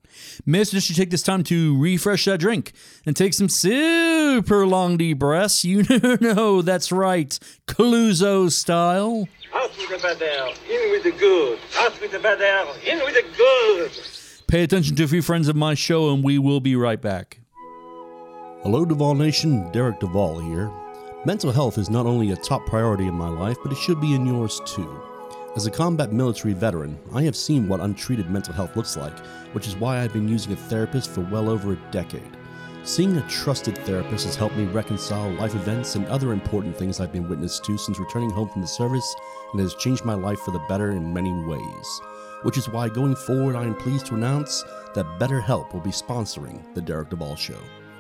[0.46, 2.70] Miss, just you take this time to refresh that drink
[3.04, 5.64] and take some super long deep breaths.
[5.70, 5.82] You
[6.20, 9.26] know, that's right, Cluzo style.
[9.52, 11.58] Out with the bad air, in with the good.
[11.76, 13.90] Out with the bad air, in with the good.
[14.46, 17.40] Pay attention to a few friends of my show, and we will be right back.
[18.62, 19.72] Hello, Duvall Nation.
[19.72, 20.70] Derek Duvall here.
[21.26, 24.14] Mental health is not only a top priority in my life, but it should be
[24.14, 25.02] in yours too.
[25.54, 29.18] As a combat military veteran, I have seen what untreated mental health looks like,
[29.52, 32.38] which is why I've been using a therapist for well over a decade.
[32.84, 37.12] Seeing a trusted therapist has helped me reconcile life events and other important things I've
[37.12, 39.14] been witness to since returning home from the service
[39.52, 42.00] and has changed my life for the better in many ways.
[42.44, 46.74] Which is why going forward, I am pleased to announce that BetterHelp will be sponsoring
[46.74, 47.58] The Derek Duvall Show.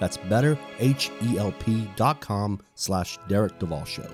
[0.00, 4.08] That's betterhelp.com slash Derek Duvall Show.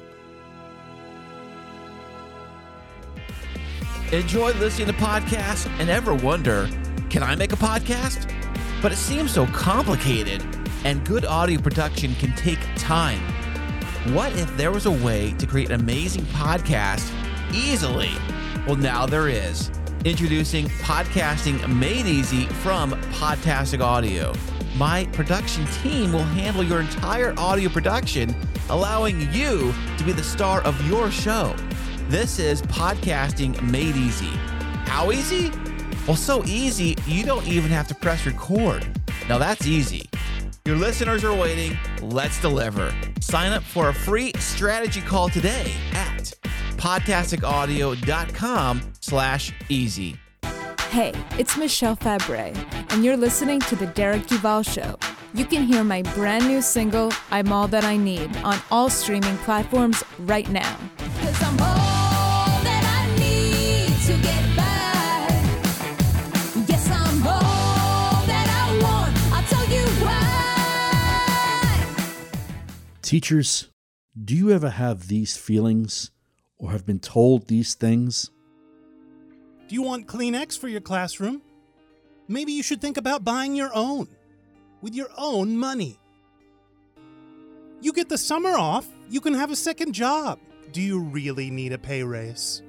[4.12, 6.68] Enjoy listening to podcasts and ever wonder,
[7.10, 8.28] can I make a podcast?
[8.82, 10.42] But it seems so complicated,
[10.84, 13.20] and good audio production can take time.
[14.14, 17.08] What if there was a way to create an amazing podcast
[17.54, 18.10] easily?
[18.66, 19.70] Well, now there is.
[20.04, 24.32] Introducing Podcasting Made Easy from Podtastic Audio.
[24.76, 28.34] My production team will handle your entire audio production,
[28.68, 31.56] allowing you to be the star of your show.
[32.08, 34.30] This is podcasting made easy.
[34.86, 35.50] How easy?
[36.06, 38.86] Well, so easy, you don't even have to press record.
[39.28, 40.08] Now that's easy.
[40.64, 41.76] Your listeners are waiting.
[42.00, 42.94] Let's deliver.
[43.20, 46.32] Sign up for a free strategy call today at
[46.76, 50.16] podtasticaudio.com slash easy.
[50.90, 52.52] Hey, it's Michelle Fabre,
[52.90, 54.98] and you're listening to The Derek Duvall Show.
[55.34, 59.36] You can hear my brand new single, I'm All That I Need, on all streaming
[59.38, 60.76] platforms right now.
[73.00, 73.68] Teachers,
[74.20, 76.10] do you ever have these feelings
[76.58, 78.32] or have been told these things?
[79.70, 81.42] Do you want Kleenex for your classroom?
[82.26, 84.08] Maybe you should think about buying your own
[84.82, 86.00] with your own money.
[87.80, 90.40] You get the summer off, you can have a second job.
[90.72, 92.64] Do you really need a pay raise?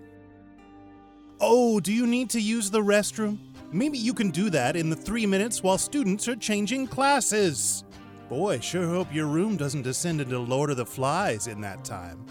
[1.39, 3.39] Oh, do you need to use the restroom?
[3.71, 7.83] Maybe you can do that in the three minutes while students are changing classes.
[8.29, 12.23] Boy, sure hope your room doesn't descend into Lord of the Flies in that time.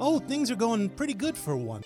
[0.00, 1.84] Oh, things are going pretty good for one.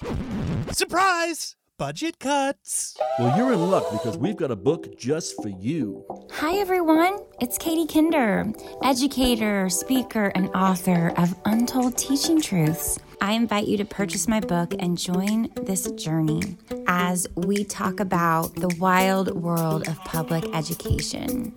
[0.72, 1.54] Surprise!
[1.78, 2.96] Budget cuts!
[3.18, 6.04] Well, you're in luck because we've got a book just for you.
[6.30, 7.18] Hi, everyone.
[7.40, 8.52] It's Katie Kinder,
[8.84, 12.98] educator, speaker, and author of Untold Teaching Truths.
[13.22, 16.56] I invite you to purchase my book and join this journey
[16.88, 21.52] as we talk about the wild world of public education.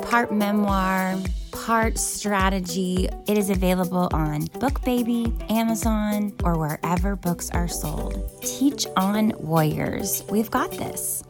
[0.00, 1.18] Part memoir,
[1.52, 3.06] part strategy.
[3.28, 8.40] It is available on BookBaby, Amazon, or wherever books are sold.
[8.40, 10.24] Teach on Warriors.
[10.30, 11.22] We've got this.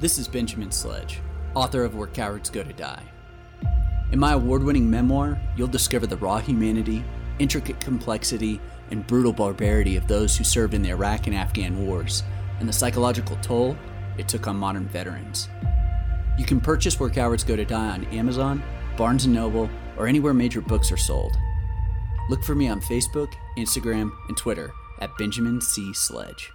[0.00, 1.20] This is Benjamin Sledge,
[1.54, 3.02] author of Where Cowards Go to Die.
[4.12, 7.04] In my award winning memoir, you'll discover the raw humanity,
[7.38, 12.22] intricate complexity, and brutal barbarity of those who served in the Iraq and Afghan wars,
[12.60, 13.76] and the psychological toll
[14.16, 15.48] it took on modern veterans.
[16.38, 18.62] You can purchase Where Cowards Go to Die on Amazon,
[18.96, 21.36] Barnes & Noble, or anywhere major books are sold.
[22.30, 25.92] Look for me on Facebook, Instagram, and Twitter at Benjamin C.
[25.92, 26.52] Sledge.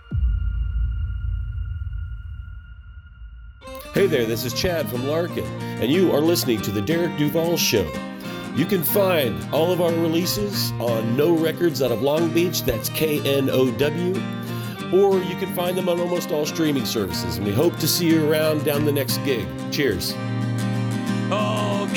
[3.94, 7.58] Hey there, this is Chad from Larkin, and you are listening to The Derek Duvall
[7.58, 7.86] Show.
[8.56, 12.88] You can find all of our releases on Know Records out of Long Beach, that's
[12.88, 14.14] K N O W,
[14.94, 18.08] or you can find them on almost all streaming services, and we hope to see
[18.08, 19.46] you around down the next gig.
[19.74, 20.14] Cheers.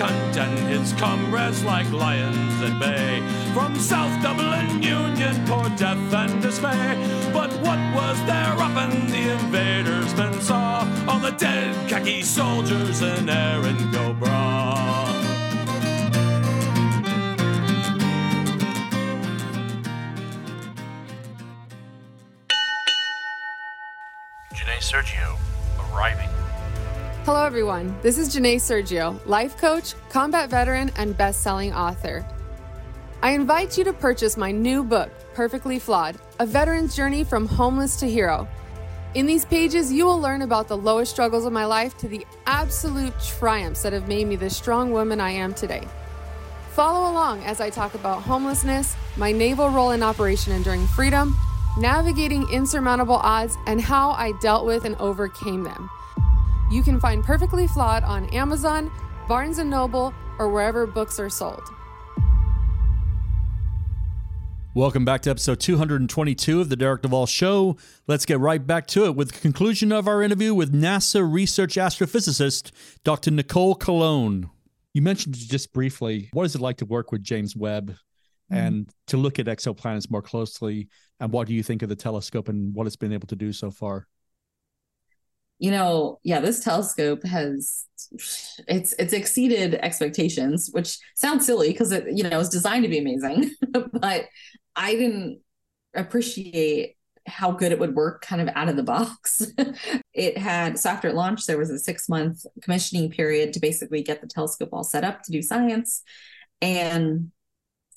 [0.04, 3.22] Ceannt and his comrades like lions at bay.
[3.54, 6.96] From South Dublin Union pour death and dismay.
[7.32, 8.74] But what was there up
[9.08, 10.86] the invaders' men saw?
[11.08, 15.13] All the dead khaki soldiers in Erin go bragh.
[27.24, 27.96] Hello, everyone.
[28.02, 32.22] This is Janae Sergio, life coach, combat veteran, and best selling author.
[33.22, 37.96] I invite you to purchase my new book, Perfectly Flawed A Veteran's Journey from Homeless
[38.00, 38.46] to Hero.
[39.14, 42.26] In these pages, you will learn about the lowest struggles of my life to the
[42.44, 45.88] absolute triumphs that have made me the strong woman I am today.
[46.72, 51.34] Follow along as I talk about homelessness, my naval role in Operation Enduring Freedom,
[51.78, 55.88] navigating insurmountable odds, and how I dealt with and overcame them.
[56.70, 58.90] You can find Perfectly Flawed on Amazon,
[59.28, 61.62] Barnes & Noble, or wherever books are sold.
[64.74, 67.76] Welcome back to episode 222 of the Derek Duvall Show.
[68.06, 71.74] Let's get right back to it with the conclusion of our interview with NASA research
[71.74, 72.72] astrophysicist
[73.04, 73.30] Dr.
[73.30, 74.48] Knicole Colón.
[74.94, 78.54] You mentioned just briefly what is it like to work with James Webb mm-hmm.
[78.56, 80.88] and to look at exoplanets more closely,
[81.20, 83.52] and what do you think of the telescope and what it's been able to do
[83.52, 84.08] so far?
[85.58, 87.84] You know yeah this telescope has
[88.68, 92.98] it's it's exceeded expectations which sounds silly because it you know it's designed to be
[92.98, 93.50] amazing
[93.92, 94.26] but
[94.76, 95.40] i didn't
[95.94, 99.46] appreciate how good it would work kind of out of the box.
[100.12, 104.00] It had so after it launched there was a six month commissioning period to basically
[104.00, 106.04] get the telescope all set up to do science
[106.62, 107.32] and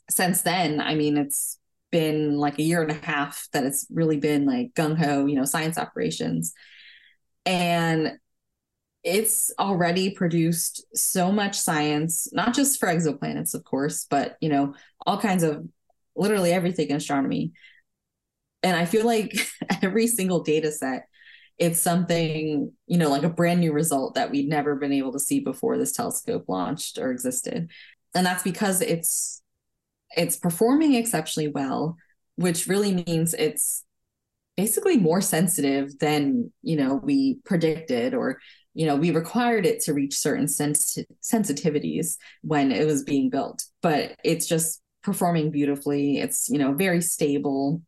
[0.10, 1.60] since then i mean it's
[1.92, 5.46] been like a year and a half that it's really been like gung-ho you know
[5.46, 6.54] science operations
[7.48, 8.20] and
[9.04, 14.74] it's already produced so much science not just for exoplanets of course but you know
[15.06, 15.66] all kinds of
[16.16, 17.54] literally everything in astronomy.
[18.64, 19.34] And i feel like
[19.82, 21.08] every single data set
[21.58, 25.20] it's something you know like a brand new result that we'd never been able to
[25.20, 27.72] see before this telescope launched or existed.
[28.14, 29.42] And that's because it's
[30.16, 31.98] it's performing exceptionally well
[32.36, 33.84] which really means it's
[34.58, 38.40] basically more sensitive than you know we predicted or
[38.74, 43.64] you know we required it to reach certain sens- sensitivities when it was being built.
[43.82, 46.18] But it's just performing beautifully.
[46.20, 47.82] It's you know very stable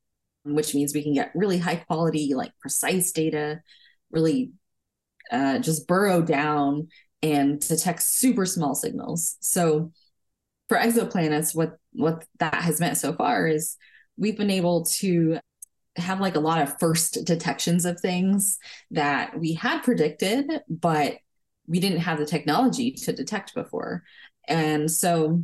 [0.45, 3.59] which means we can get really high quality like precise data
[4.11, 4.51] really
[5.31, 6.87] uh, just burrow down
[7.21, 9.37] and detect super small signals.
[9.41, 9.91] So
[10.67, 13.75] for exoplanets what what that has meant so far is
[14.17, 15.39] we've been able to
[15.99, 18.57] have like a lot of first detections of things
[18.91, 21.17] that we had predicted, but
[21.67, 24.03] we didn't have the technology to detect before.
[24.47, 25.43] And so,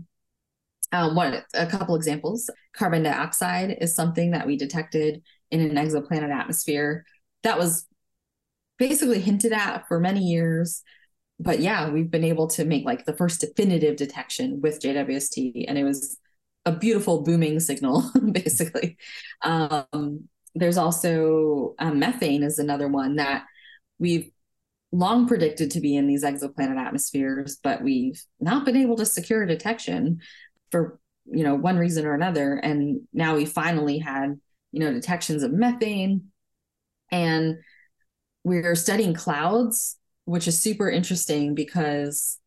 [0.91, 6.33] um, one a couple examples: carbon dioxide is something that we detected in an exoplanet
[6.33, 7.05] atmosphere
[7.43, 7.87] that was
[8.77, 10.83] basically hinted at for many years.
[11.39, 15.77] But yeah, we've been able to make like the first definitive detection with JWST, and
[15.77, 16.17] it was
[16.65, 18.97] a beautiful booming signal, basically.
[19.41, 23.43] Um, there's also um, methane is another one that
[23.99, 24.31] we've
[24.91, 29.45] long predicted to be in these exoplanet atmospheres, but we've not been able to secure
[29.45, 30.21] detection
[30.71, 32.55] for you know one reason or another.
[32.55, 34.39] And now we finally had
[34.71, 36.25] you know detections of methane,
[37.11, 37.57] and
[38.43, 42.39] we're studying clouds, which is super interesting because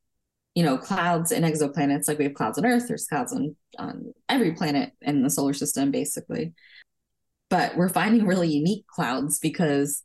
[0.54, 4.14] you know clouds and exoplanets like we have clouds on Earth, there's clouds on on
[4.30, 6.54] every planet in the solar system basically
[7.50, 10.02] but we're finding really unique clouds because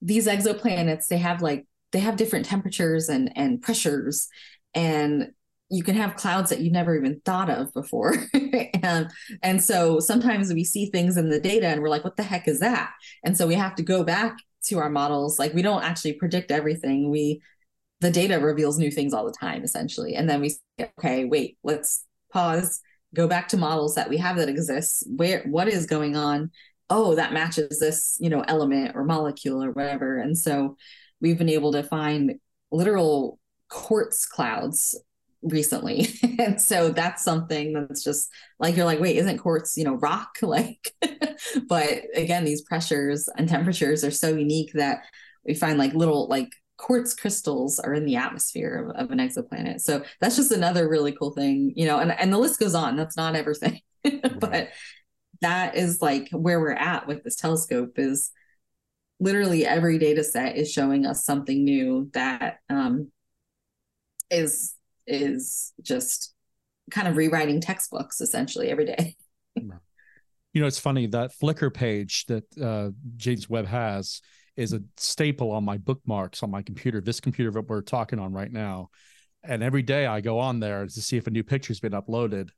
[0.00, 4.28] these exoplanets they have like they have different temperatures and and pressures
[4.74, 5.32] and
[5.72, 8.14] you can have clouds that you never even thought of before.
[8.82, 9.10] and,
[9.42, 12.46] and so sometimes we see things in the data and we're like, what the heck
[12.46, 12.92] is that?
[13.24, 15.38] And so we have to go back to our models.
[15.38, 17.10] Like we don't actually predict everything.
[17.10, 17.40] We,
[18.00, 20.14] the data reveals new things all the time, essentially.
[20.14, 22.82] And then we say, okay, wait, let's pause,
[23.14, 25.02] go back to models that we have that exists.
[25.08, 26.50] Where, what is going on?
[26.94, 30.18] Oh, that matches this, you know, element or molecule or whatever.
[30.18, 30.76] And so
[31.22, 32.34] we've been able to find
[32.70, 33.38] literal
[33.70, 34.94] quartz clouds
[35.42, 36.08] recently.
[36.38, 38.28] And so that's something that's just
[38.58, 40.38] like you're like wait isn't quartz you know rock?
[40.42, 40.92] Like
[41.68, 45.02] but again these pressures and temperatures are so unique that
[45.46, 49.80] we find like little like quartz crystals are in the atmosphere of, of an exoplanet.
[49.80, 52.96] So that's just another really cool thing you know and, and the list goes on.
[52.96, 53.80] That's not everything.
[54.40, 54.70] But
[55.42, 58.30] that is like where we're at with this telescope is
[59.20, 63.10] literally every data set is showing us something new that um,
[64.30, 64.74] is
[65.06, 66.34] is just
[66.90, 69.16] kind of rewriting textbooks essentially every day.
[69.56, 74.20] you know, it's funny that Flickr page that uh, James Webb has
[74.56, 77.00] is a staple on my bookmarks on my computer.
[77.00, 78.90] This computer that we're talking on right now,
[79.44, 82.50] and every day I go on there to see if a new picture's been uploaded,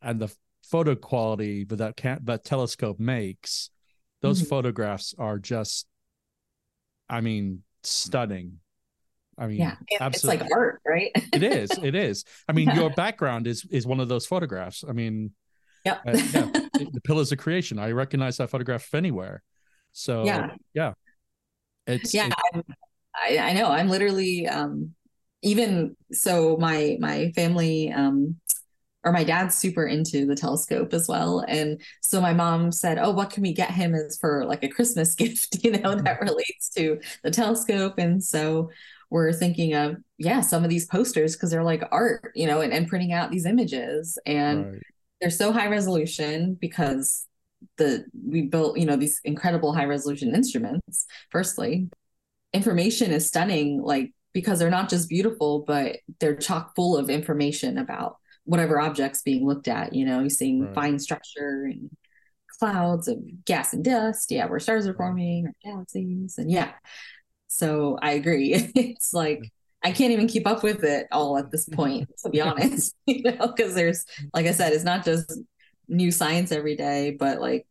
[0.00, 0.34] and the
[0.70, 3.70] photo quality that that, can- that telescope makes,
[4.22, 4.48] those mm-hmm.
[4.48, 5.86] photographs are just,
[7.08, 8.60] I mean, stunning.
[9.36, 11.10] I mean, yeah, it's like art, right?
[11.32, 11.70] it is.
[11.82, 12.24] It is.
[12.48, 14.84] I mean, your background is is one of those photographs.
[14.88, 15.32] I mean,
[15.84, 16.00] yep.
[16.06, 16.50] uh, yeah,
[16.92, 17.78] the pillars of creation.
[17.78, 19.42] I recognize that photograph anywhere.
[19.92, 20.92] So yeah, yeah,
[21.86, 22.30] it's yeah.
[22.54, 22.68] It's,
[23.14, 23.66] I, I know.
[23.66, 24.94] I'm literally um,
[25.42, 26.56] even so.
[26.56, 28.36] My my family um,
[29.04, 31.44] or my dad's super into the telescope as well.
[31.46, 34.68] And so my mom said, Oh, what can we get him as for like a
[34.68, 36.24] Christmas gift, you know, that mm-hmm.
[36.24, 37.98] relates to the telescope?
[37.98, 38.70] And so
[39.14, 42.72] we're thinking of yeah some of these posters because they're like art you know and,
[42.72, 44.82] and printing out these images and right.
[45.20, 47.26] they're so high resolution because
[47.76, 51.88] the we built you know these incredible high resolution instruments firstly
[52.52, 57.78] information is stunning like because they're not just beautiful but they're chock full of information
[57.78, 60.74] about whatever objects being looked at you know you're seeing right.
[60.74, 61.90] fine structure and
[62.58, 66.72] clouds of gas and dust yeah where stars are forming or galaxies and yeah
[67.54, 68.54] so I agree.
[68.74, 72.40] It's like I can't even keep up with it all at this point, to be
[72.40, 72.94] honest.
[73.06, 75.32] you know, because there's like I said, it's not just
[75.88, 77.66] new science every day, but like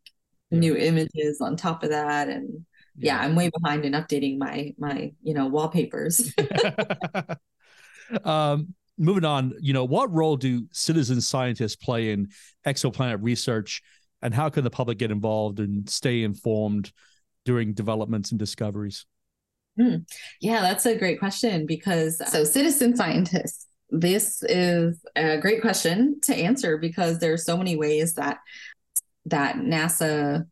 [0.52, 0.60] yeah.
[0.60, 2.30] new images on top of that.
[2.30, 2.66] And
[2.96, 3.18] yeah.
[3.18, 6.34] yeah, I'm way behind in updating my my, you know, wallpapers.
[8.24, 12.30] um moving on, you know, what role do citizen scientists play in
[12.66, 13.82] exoplanet research
[14.22, 16.92] and how can the public get involved and stay informed
[17.46, 19.06] during developments and discoveries?
[19.78, 19.98] Hmm.
[20.40, 26.36] Yeah, that's a great question because so citizen scientists, this is a great question to
[26.36, 28.38] answer because there's so many ways that
[29.26, 30.46] that NASA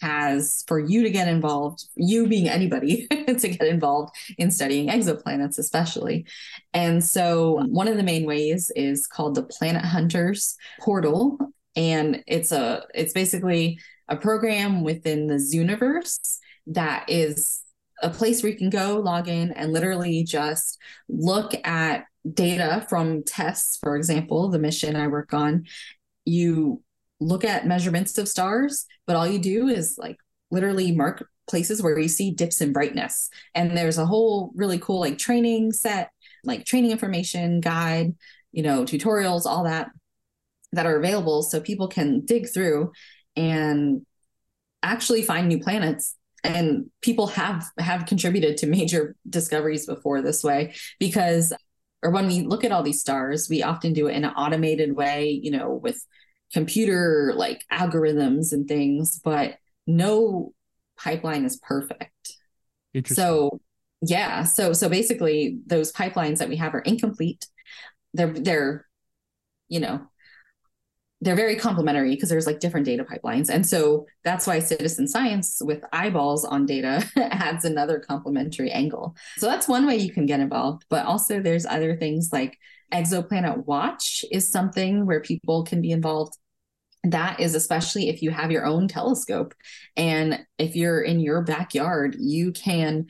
[0.00, 5.58] has for you to get involved, you being anybody to get involved in studying exoplanets,
[5.58, 6.26] especially.
[6.72, 11.38] And so, one of the main ways is called the Planet Hunters portal.
[11.74, 13.78] And it's a it's basically
[14.08, 16.38] a program within the Zooniverse
[16.68, 17.62] that is
[18.02, 20.78] a place where you can go log in and literally just
[21.08, 25.64] look at data from TESS, for example the mission i work on
[26.24, 26.82] you
[27.20, 30.16] look at measurements of stars but all you do is like
[30.50, 33.30] literally mark places where you see dips in brightness.
[33.54, 36.10] And there's a whole really cool like training set
[36.44, 38.14] like training information guide
[38.52, 39.88] you know tutorials all that
[40.72, 42.92] that are available so people can dig through
[43.34, 44.04] and
[44.82, 46.16] actually find new planets.
[46.44, 51.52] And people have have contributed to major discoveries before this way because
[52.02, 54.94] or when we look at all these stars we often do it in an automated
[54.94, 56.06] way you know with
[56.52, 60.52] computer like algorithms and things but no
[60.96, 62.36] pipeline is perfect
[63.06, 63.60] so
[64.02, 67.46] yeah so so basically those pipelines that we have are incomplete
[68.14, 68.86] they're they're
[69.68, 70.06] you know
[71.20, 73.48] they're very complementary because there's like different data pipelines.
[73.48, 79.16] And so that's why citizen science with eyeballs on data adds another complementary angle.
[79.38, 80.84] So that's one way you can get involved.
[80.90, 82.58] But also there's other things like
[82.92, 86.36] Exoplanet Watch is something where people can be involved.
[87.04, 89.54] That is especially if you have your own telescope.
[89.96, 93.06] And if you're in your backyard, you can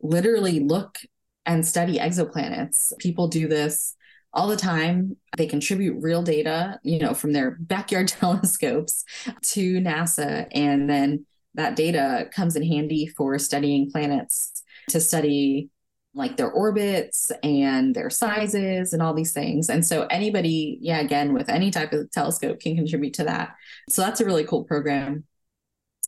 [0.00, 0.98] literally look
[1.46, 2.96] and study exoplanets.
[2.98, 3.96] People do this
[4.32, 5.16] all the time.
[5.36, 9.04] They contribute real data, you know, from their backyard telescopes
[9.42, 10.46] to NASA.
[10.52, 15.70] And then that data comes in handy for studying planets to study
[16.14, 19.68] like their orbits and their sizes and all these things.
[19.68, 23.54] And so anybody, yeah, again, with any type of telescope can contribute to that.
[23.88, 25.24] So that's a really cool program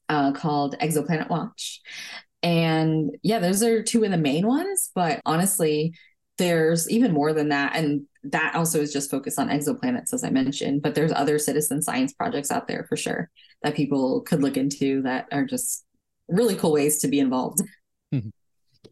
[0.08, 1.80] uh, called Exoplanet Watch.
[2.42, 4.90] And yeah, those are two of the main ones.
[4.94, 5.94] But honestly,
[6.38, 7.74] there's even more than that.
[7.74, 10.82] And that also is just focused on exoplanets, as I mentioned.
[10.82, 13.30] But there's other citizen science projects out there for sure
[13.62, 15.84] that people could look into that are just
[16.28, 17.62] really cool ways to be involved.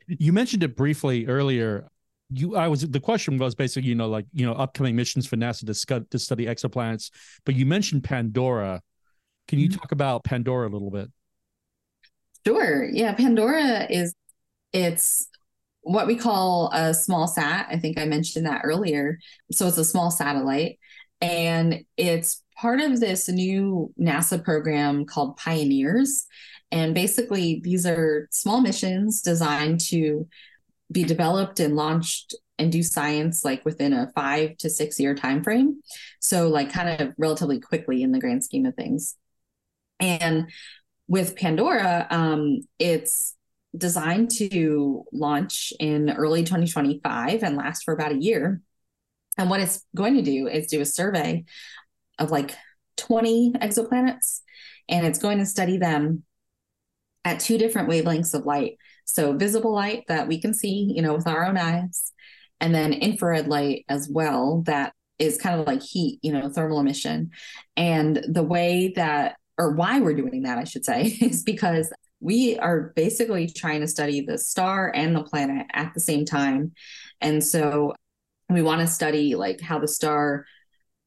[0.06, 1.88] You mentioned it briefly earlier.
[2.30, 5.36] You, I was the question was basically, you know, like you know, upcoming missions for
[5.36, 7.10] NASA to, scu- to study exoplanets.
[7.44, 8.80] But you mentioned Pandora.
[9.46, 9.78] Can you mm-hmm.
[9.78, 11.10] talk about Pandora a little bit?
[12.46, 12.88] Sure.
[12.90, 14.14] Yeah, Pandora is
[14.72, 15.28] it's
[15.82, 17.66] what we call a small sat.
[17.70, 19.18] I think I mentioned that earlier.
[19.52, 20.78] So it's a small satellite
[21.20, 26.26] and it's part of this new NASA program called Pioneers.
[26.70, 30.28] And basically, these are small missions designed to
[30.90, 35.42] be developed and launched and do science like within a five to six year time
[35.42, 35.80] frame.
[36.20, 39.16] So, like, kind of relatively quickly in the grand scheme of things.
[40.00, 40.50] And
[41.08, 43.36] with Pandora, um, it's
[43.76, 48.60] designed to launch in early 2025 and last for about a year.
[49.36, 51.44] And what it's going to do is do a survey
[52.18, 52.54] of like
[52.96, 54.40] 20 exoplanets,
[54.88, 56.22] and it's going to study them
[57.24, 58.76] at two different wavelengths of light.
[59.04, 62.12] So visible light that we can see, you know, with our own eyes,
[62.60, 66.80] and then infrared light as well that is kind of like heat, you know, thermal
[66.80, 67.30] emission.
[67.76, 72.58] And the way that or why we're doing that, I should say, is because we
[72.58, 76.72] are basically trying to study the star and the planet at the same time.
[77.20, 77.94] And so
[78.48, 80.46] we want to study like how the star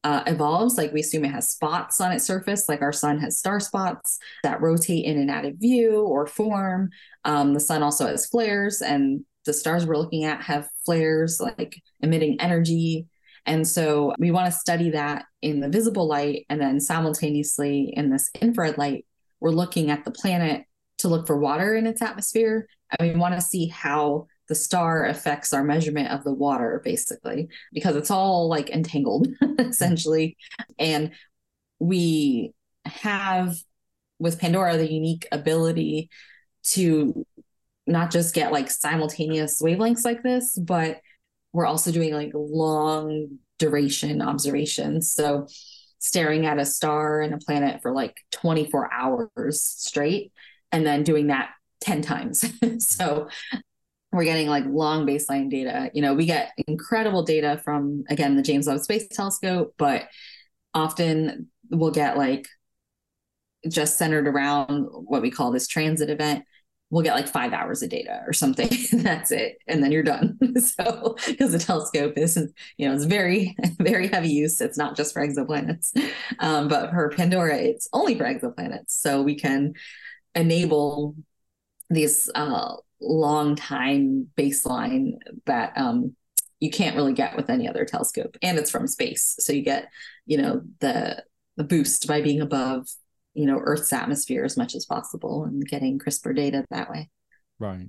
[0.04, 0.76] uh, evolves.
[0.76, 4.18] Like we assume it has spots on its surface, like our sun has star spots
[4.42, 6.90] that rotate in and out of view or form.
[7.24, 11.82] Um, the sun also has flares, and the stars we're looking at have flares, like
[12.00, 13.06] emitting energy.
[13.46, 18.10] And so we want to study that in the visible light, and then simultaneously in
[18.10, 19.06] this infrared light,
[19.40, 20.64] we're looking at the planet
[20.98, 22.68] to look for water in its atmosphere.
[22.98, 27.48] And we want to see how the star affects our measurement of the water, basically,
[27.72, 29.28] because it's all like entangled
[29.58, 30.36] essentially.
[30.78, 31.12] And
[31.78, 33.56] we have
[34.18, 36.10] with Pandora the unique ability
[36.64, 37.24] to
[37.86, 41.00] not just get like simultaneous wavelengths like this, but
[41.52, 45.10] we're also doing like long duration observations.
[45.10, 45.46] So
[45.98, 50.32] staring at a star and a planet for like 24 hours straight
[50.70, 52.44] and then doing that 10 times.
[52.78, 53.28] so
[54.12, 55.90] we're getting like long baseline data.
[55.92, 60.08] You know, we get incredible data from again the James Webb Space Telescope, but
[60.74, 62.46] often we'll get like
[63.68, 66.44] just centered around what we call this transit event
[66.90, 68.68] we'll get like five hours of data or something.
[69.02, 69.58] That's it.
[69.66, 70.38] And then you're done.
[70.60, 72.36] so, because the telescope is,
[72.76, 74.60] you know, it's very, very heavy use.
[74.60, 75.90] It's not just for exoplanets.
[76.38, 78.90] Um, but for Pandora, it's only for exoplanets.
[78.90, 79.74] So we can
[80.34, 81.14] enable
[81.90, 85.12] these uh, long time baseline
[85.46, 86.14] that um,
[86.60, 88.36] you can't really get with any other telescope.
[88.42, 89.36] And it's from space.
[89.38, 89.88] So you get,
[90.26, 91.22] you know, the,
[91.56, 92.86] the boost by being above
[93.38, 97.08] you know earth's atmosphere as much as possible and getting crisper data that way
[97.60, 97.86] right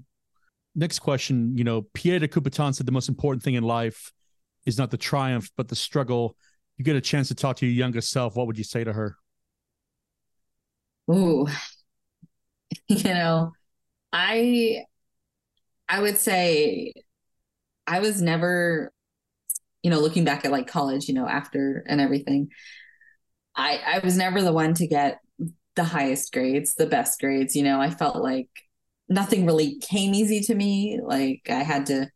[0.75, 4.11] next question you know pierre de coubertin said the most important thing in life
[4.67, 6.35] is not the triumph but the struggle
[6.77, 8.93] you get a chance to talk to your younger self what would you say to
[8.93, 9.15] her
[11.11, 11.47] ooh
[12.87, 13.51] you know
[14.13, 14.83] i
[15.89, 16.93] i would say
[17.87, 18.91] i was never
[19.83, 22.49] you know looking back at like college you know after and everything
[23.55, 25.19] i i was never the one to get
[25.79, 27.55] the highest grades, the best grades.
[27.55, 28.49] You know, I felt like
[29.07, 30.99] nothing really came easy to me.
[31.01, 32.09] Like I had to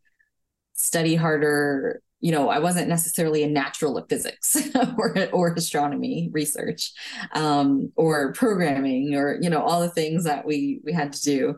[0.74, 2.02] study harder.
[2.20, 4.68] You know, I wasn't necessarily a natural at physics
[4.98, 6.92] or or astronomy research,
[7.32, 11.56] um, or programming, or you know, all the things that we we had to do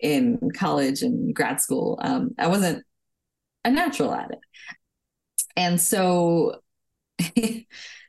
[0.00, 1.98] in college and grad school.
[2.02, 2.84] Um, I wasn't
[3.64, 4.40] a natural at it,
[5.56, 6.60] and so.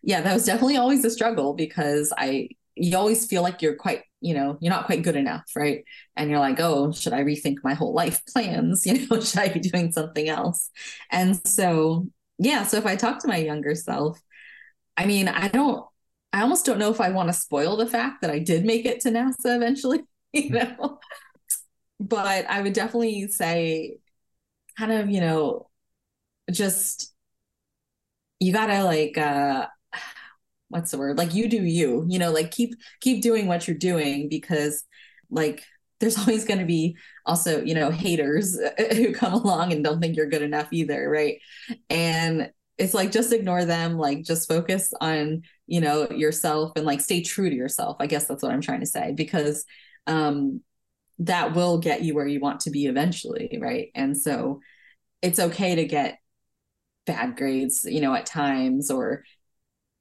[0.04, 4.04] yeah, that was definitely always a struggle because I you always feel like you're quite
[4.22, 5.84] you know you're not quite good enough right
[6.16, 9.50] and you're like oh should i rethink my whole life plans you know should i
[9.50, 10.70] be doing something else
[11.12, 14.20] and so yeah so if i talk to my younger self
[14.98, 15.86] i mean i don't
[16.34, 18.86] i almost don't know if i want to spoil the fact that i did make
[18.86, 20.02] it to nasa eventually
[20.34, 21.00] you know
[22.00, 23.97] but i would definitely say
[24.78, 25.70] kind of you know
[26.52, 27.14] just
[28.39, 29.68] you gotta like uh
[30.70, 33.78] what's the word like you do you you know like keep keep doing what you're
[33.78, 34.84] doing because
[35.30, 35.64] like
[36.00, 36.95] there's always going to be
[37.26, 38.58] also, you know, haters
[38.95, 41.39] who come along and don't think you're good enough either, right?
[41.89, 47.02] And it's like just ignore them, like just focus on, you know, yourself and like
[47.02, 47.97] stay true to yourself.
[48.00, 49.66] I guess that's what I'm trying to say because
[50.08, 50.62] um
[51.20, 53.90] that will get you where you want to be eventually, right?
[53.94, 54.62] And so
[55.22, 56.20] it's okay to get
[57.06, 59.24] bad grades, you know, at times or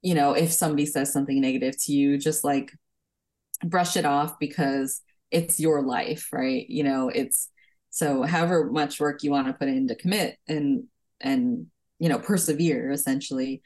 [0.01, 2.71] you know, if somebody says something negative to you, just like
[3.65, 6.65] brush it off because it's your life, right?
[6.69, 7.49] You know, it's
[7.89, 10.83] so however much work you want to put in to commit and
[11.19, 11.67] and
[11.97, 13.61] you know persevere essentially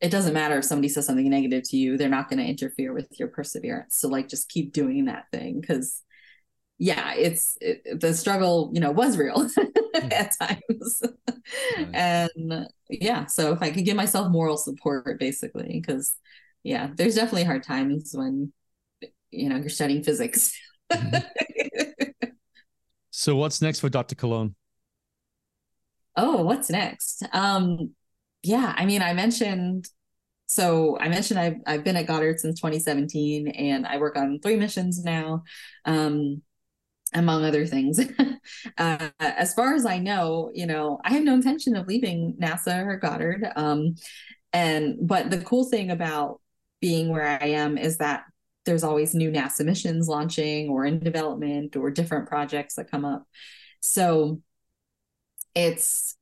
[0.00, 2.92] it doesn't matter if somebody says something negative to you they're not going to interfere
[2.92, 6.02] with your perseverance so like just keep doing that thing because
[6.82, 9.48] yeah it's it, the struggle you know was real
[9.94, 11.02] at times.
[11.94, 16.12] And yeah so if i could give myself moral support basically because
[16.64, 18.52] yeah there's definitely hard times when
[19.30, 20.52] you know you're studying physics.
[23.14, 24.54] So what's next for dr Colón?
[26.16, 27.22] Oh what's next?
[27.32, 27.94] Um
[28.42, 29.86] yeah i mean i mentioned
[30.46, 34.56] so i mentioned i've, I've been at goddard since 2017 and i work on three
[34.56, 35.44] missions now.
[35.84, 36.42] Um
[37.14, 38.00] among other things.
[38.76, 42.84] Uh, as far as i know you know i have no intention of leaving nasa
[42.84, 43.94] or goddard um
[44.52, 46.40] and but the cool thing about
[46.80, 48.24] being where i am is that
[48.64, 53.26] there's always new nasa missions launching or in development or different projects that come up.
[53.80, 54.40] So
[55.54, 56.16] it's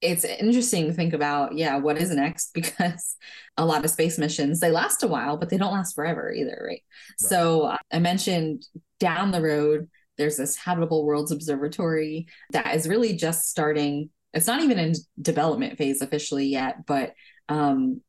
[0.00, 2.50] it's interesting to think about yeah what is next?
[2.54, 3.16] Because
[3.56, 6.58] a lot of space missions they last a while but they don't last forever either
[6.60, 6.82] right, right.
[7.18, 8.66] so i mentioned
[8.98, 14.10] down the road there's this habitable worlds observatory that is really just starting.
[14.32, 17.14] It's not even in development phase officially yet but
[17.48, 18.00] um,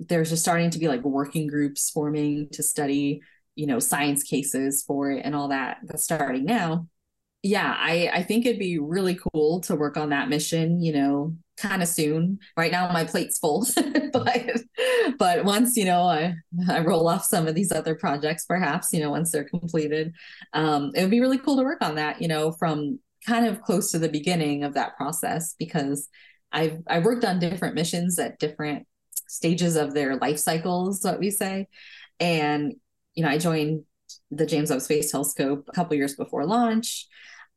[0.00, 3.20] there's just starting to be like working groups forming to study
[3.58, 6.86] you know science cases for it and all that that's starting now.
[7.42, 11.36] Yeah, I I think it'd be really cool to work on that mission, you know,
[11.60, 12.38] kind of soon.
[12.56, 13.66] Right now my plate's full.
[14.12, 14.62] but
[15.18, 16.34] but once, you know, I
[16.68, 20.14] I roll off some of these other projects perhaps, you know, once they're completed,
[20.52, 23.62] um it would be really cool to work on that, you know, from kind of
[23.62, 26.08] close to the beginning of that process because
[26.52, 28.86] I've I worked on different missions at different
[29.28, 31.68] stages of their life cycles, what we say.
[32.20, 32.74] And
[33.14, 33.84] you know, I joined
[34.30, 37.06] the James Webb Space Telescope a couple years before launch.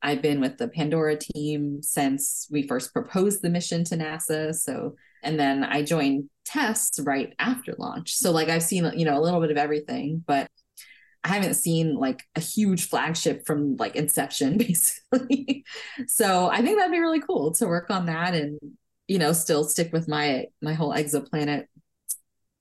[0.02, 4.54] I've been with the Pandora team since we first proposed the mission to NASA.
[4.56, 8.16] So, and then I joined TESS right after launch.
[8.16, 10.50] So, like, I've seen, you know, a little bit of everything, but
[11.24, 15.66] I haven't seen like a huge flagship from like inception, basically.
[16.08, 18.60] so, I think that'd be really cool to work on that and,
[19.08, 21.66] you know, still stick with my my whole exoplanet,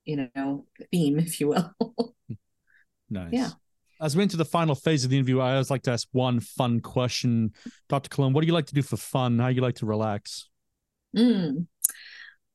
[0.04, 1.74] you know, theme, if you will.
[2.28, 2.34] Hmm.
[3.08, 3.30] nice.
[3.32, 3.50] Yeah
[4.00, 6.40] as we enter the final phase of the interview, I always like to ask one
[6.40, 7.52] fun question.
[7.88, 8.08] Dr.
[8.08, 9.38] Colón, what do you like to do for fun?
[9.38, 10.48] How do you like to relax?
[11.16, 11.66] Mm.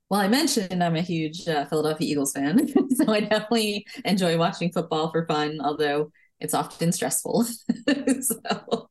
[0.09, 4.71] Well, I mentioned I'm a huge uh, Philadelphia Eagles fan, so I definitely enjoy watching
[4.71, 7.43] football for fun, although it's often stressful.
[8.21, 8.89] so,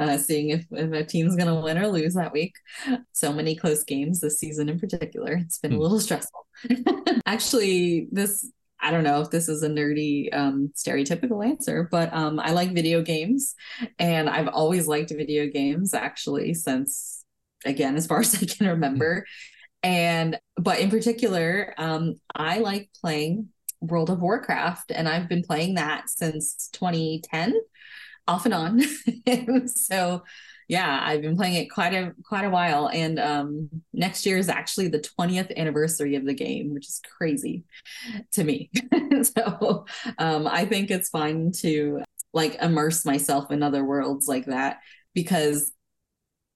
[0.00, 2.54] uh, seeing if, if a team's going to win or lose that week.
[3.12, 5.32] So many close games this season in particular.
[5.34, 5.74] It's been mm.
[5.74, 5.82] a hmm.
[5.82, 6.46] little stressful.
[7.26, 12.38] Actually, this I don't know if this is a nerdy um, stereotypical answer, but um,
[12.38, 13.54] I like video games,
[13.98, 17.24] and I've always liked video games actually since
[17.64, 19.26] again as far as I can remember.
[19.82, 23.48] And but in particular, um, I like playing
[23.80, 27.54] World of Warcraft, and I've been playing that since 2010,
[28.26, 28.82] off and on.
[29.68, 30.22] so
[30.68, 34.50] yeah, I've been playing it quite a quite a while, and um, next year is
[34.50, 37.64] actually the 20th anniversary of the game, which is crazy
[38.32, 38.70] to me.
[39.22, 39.86] so
[40.18, 42.02] um, I think it's fun to
[42.34, 44.80] like immerse myself in other worlds like that
[45.14, 45.72] because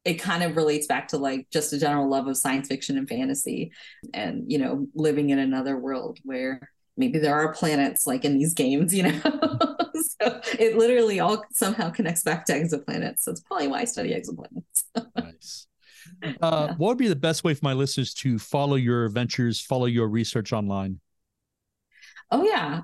[0.04, 3.08] it kind of relates back to like just a general love of science fiction and
[3.08, 3.72] fantasy
[4.12, 8.52] and you know living in another world where maybe there are planets like in these
[8.52, 9.20] games you know
[10.22, 14.14] so it literally all somehow connects back to exoplanets so it's probably why i study
[14.14, 14.84] exoplanets
[15.16, 15.66] nice
[16.22, 16.74] uh, yeah.
[16.76, 20.08] what would be the best way for my listeners to follow your adventures follow your
[20.08, 21.00] research online
[22.30, 22.80] oh yeah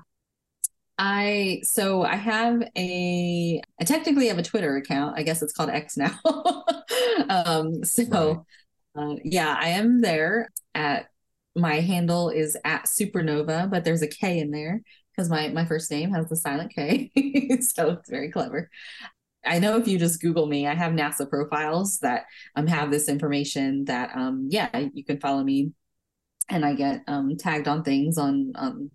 [1.01, 5.17] I so I have a I technically have a Twitter account.
[5.17, 6.19] I guess it's called X now.
[7.29, 8.45] um, so
[8.93, 9.13] right.
[9.13, 11.07] uh, yeah, I am there at
[11.55, 14.81] my handle is at supernova, but there's a K in there
[15.19, 17.11] because my my first name has the silent K,
[17.61, 18.69] so it's very clever.
[19.45, 22.23] I know if you just Google me, I have NASA profiles that
[22.55, 25.73] um have this information that um yeah you can follow me,
[26.47, 28.91] and I get um tagged on things on um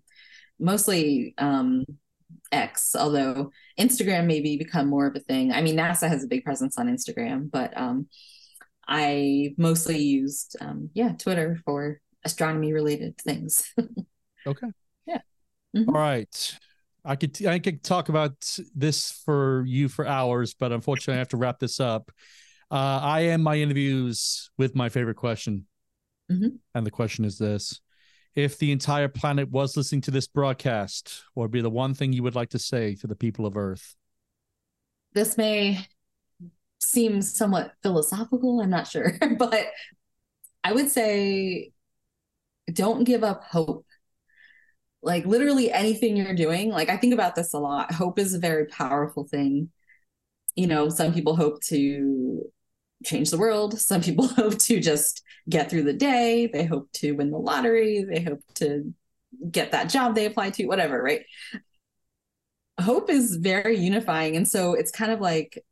[0.59, 1.85] mostly um
[2.51, 5.51] X, although Instagram maybe become more of a thing.
[5.51, 8.07] I mean, NASA has a big presence on Instagram, but um,
[8.87, 13.71] I mostly used um, yeah Twitter for astronomy related things.
[14.47, 14.67] okay.
[15.75, 15.83] Yeah.
[15.87, 16.57] All right.
[17.03, 18.33] I could I could talk about
[18.73, 22.11] this for you for hours, but unfortunately I have to wrap this up.
[22.71, 25.67] Uh, I end my interviews with my favorite question.
[26.31, 26.57] Mhm.
[26.73, 27.79] And the question is this
[28.33, 32.11] If the entire planet was listening to this broadcast, what would be the one thing
[32.11, 33.95] you would like to say to the people of Earth?
[35.13, 35.85] This may
[36.79, 39.67] seem somewhat philosophical, I'm not sure, but
[40.63, 41.71] I would say
[42.71, 43.84] don't give up hope.
[45.05, 47.93] Like literally anything you're doing, like I think about this a lot.
[47.93, 49.69] Hope is a very powerful thing.
[50.55, 52.41] You know, some people hope to
[53.05, 53.79] change the world.
[53.79, 56.47] Some people hope to just get through the day.
[56.51, 58.03] They hope to win the lottery.
[58.03, 58.93] They hope to
[59.51, 61.21] get that job they apply to, whatever, right?
[62.79, 64.35] Hope is very unifying.
[64.35, 65.63] And so it's kind of like,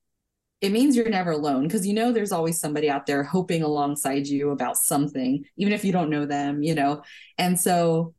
[0.62, 4.28] it means you're never alone because you know there's always somebody out there hoping alongside
[4.28, 7.02] you about something, even if you don't know them, you know?
[7.38, 8.14] And so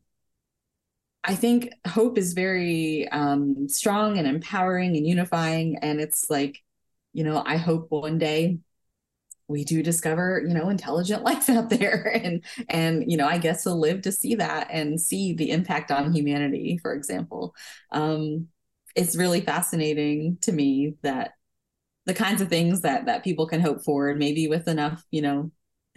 [1.25, 5.79] I think hope is very um, strong and empowering and unifying.
[5.81, 6.63] And it's like,
[7.15, 8.59] you know, I hope one day
[9.49, 13.67] we do discover you know intelligent life out there and and you know i guess
[13.67, 17.55] we'll live to see that and see the impact on humanity for example
[17.93, 18.47] um
[18.97, 21.33] it's really fascinating to me that
[22.07, 25.51] the kinds of things that that people can hope for maybe with enough you know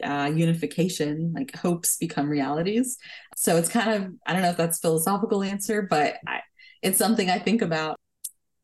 [0.03, 2.97] uh, unification like hopes become realities
[3.35, 6.41] so it's kind of i don't know if that's philosophical answer but I,
[6.81, 7.99] it's something i think about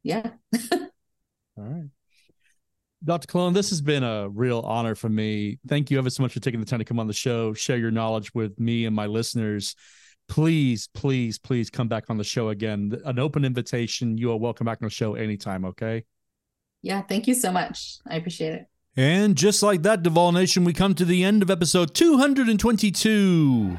[0.04, 0.32] yeah
[1.56, 1.90] All right.
[3.04, 3.28] Dr.
[3.28, 5.60] Colón, this has been a real honor for me.
[5.68, 7.78] Thank you ever so much for taking the time to come on the show, share
[7.78, 9.76] your knowledge with me and my listeners.
[10.28, 12.92] Please, please, please come back on the show again.
[13.06, 14.18] An open invitation.
[14.18, 16.06] You are welcome back on the show anytime, okay?
[16.84, 20.72] yeah thank you so much i appreciate it And just like that, Duvall Nation, we
[20.72, 23.78] come to the end of episode 222.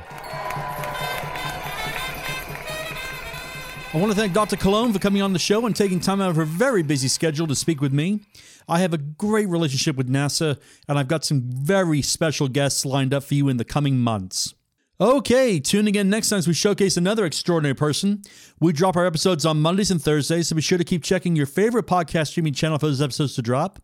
[3.93, 4.57] I want to thank Dr.
[4.57, 7.47] Colón for coming on the show and taking time out of her very busy schedule
[7.47, 8.23] to speak with me.
[8.69, 10.59] I have a great relationship with NASA,
[10.89, 14.53] and I've got some very special guests lined up for you in the coming months.
[15.01, 18.23] Okay, tune in next time as we showcase another extraordinary person.
[18.61, 21.47] We drop our episodes on Mondays and Thursdays, so be sure to keep checking your
[21.47, 23.81] favorite podcast streaming channel for those episodes to drop.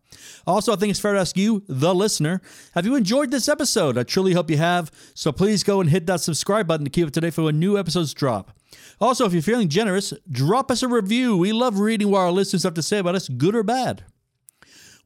[0.47, 2.41] Also, I think it's fair to ask you, the listener,
[2.75, 3.97] have you enjoyed this episode?
[3.97, 7.07] I truly hope you have, so please go and hit that subscribe button to keep
[7.07, 8.57] up to date for when new episodes drop.
[9.01, 11.35] Also, if you're feeling generous, drop us a review.
[11.35, 14.05] We love reading what our listeners have to say about us, good or bad.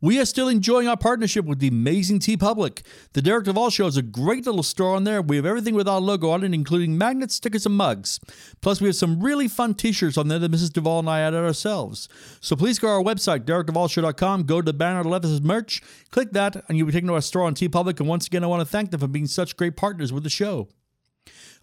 [0.02, 2.86] We are still enjoying our partnership with the amazing TeePublic.
[3.14, 5.22] The Derek Duvall Show is a great little store on there.
[5.22, 8.20] We have everything with our logo on it, including magnets, stickers, and mugs.
[8.62, 10.74] Plus, we have some really fun t shirts on there that Mrs.
[10.74, 12.10] Duvall and I added ourselves.
[12.42, 15.82] So please go to our website, DerekDuvallShow.com, go to the banner the left says merch,
[16.12, 18.00] click that, and you'll be taken to our store on TeePublic.
[18.00, 20.30] And once again, I want to thank them for being such great partners with the
[20.30, 20.68] show.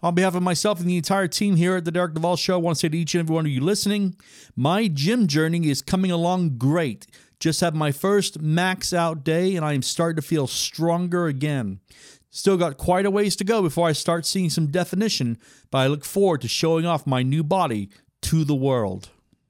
[0.01, 2.57] On behalf of myself and the entire team here at the Derek Duvall Show, I
[2.57, 4.15] want to say to each and every one of you listening,
[4.53, 7.07] my gym journey is coming along great.
[7.43, 11.81] Just had my first max out day, and I am starting to feel stronger again.
[12.29, 15.37] Still got quite a ways to go before I start seeing some definition,
[15.69, 17.89] but I look forward to showing off my new body
[18.21, 19.09] to the world.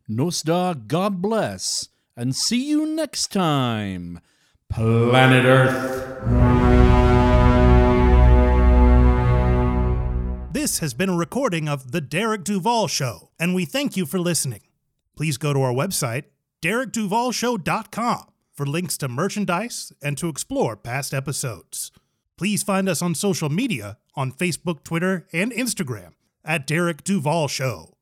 [0.10, 4.20] Nostar, God bless, and see you next time,
[4.70, 6.24] Planet Earth.
[10.52, 14.18] This has been a recording of The Derek Duvall Show, and we thank you for
[14.18, 14.62] listening.
[15.16, 16.24] Please go to our website,
[16.64, 21.92] derekduvallshow.com, for links to merchandise and to explore past episodes.
[22.38, 26.14] Please find us on social media on Facebook, Twitter, and Instagram
[26.46, 27.93] at Derek Duvall Show.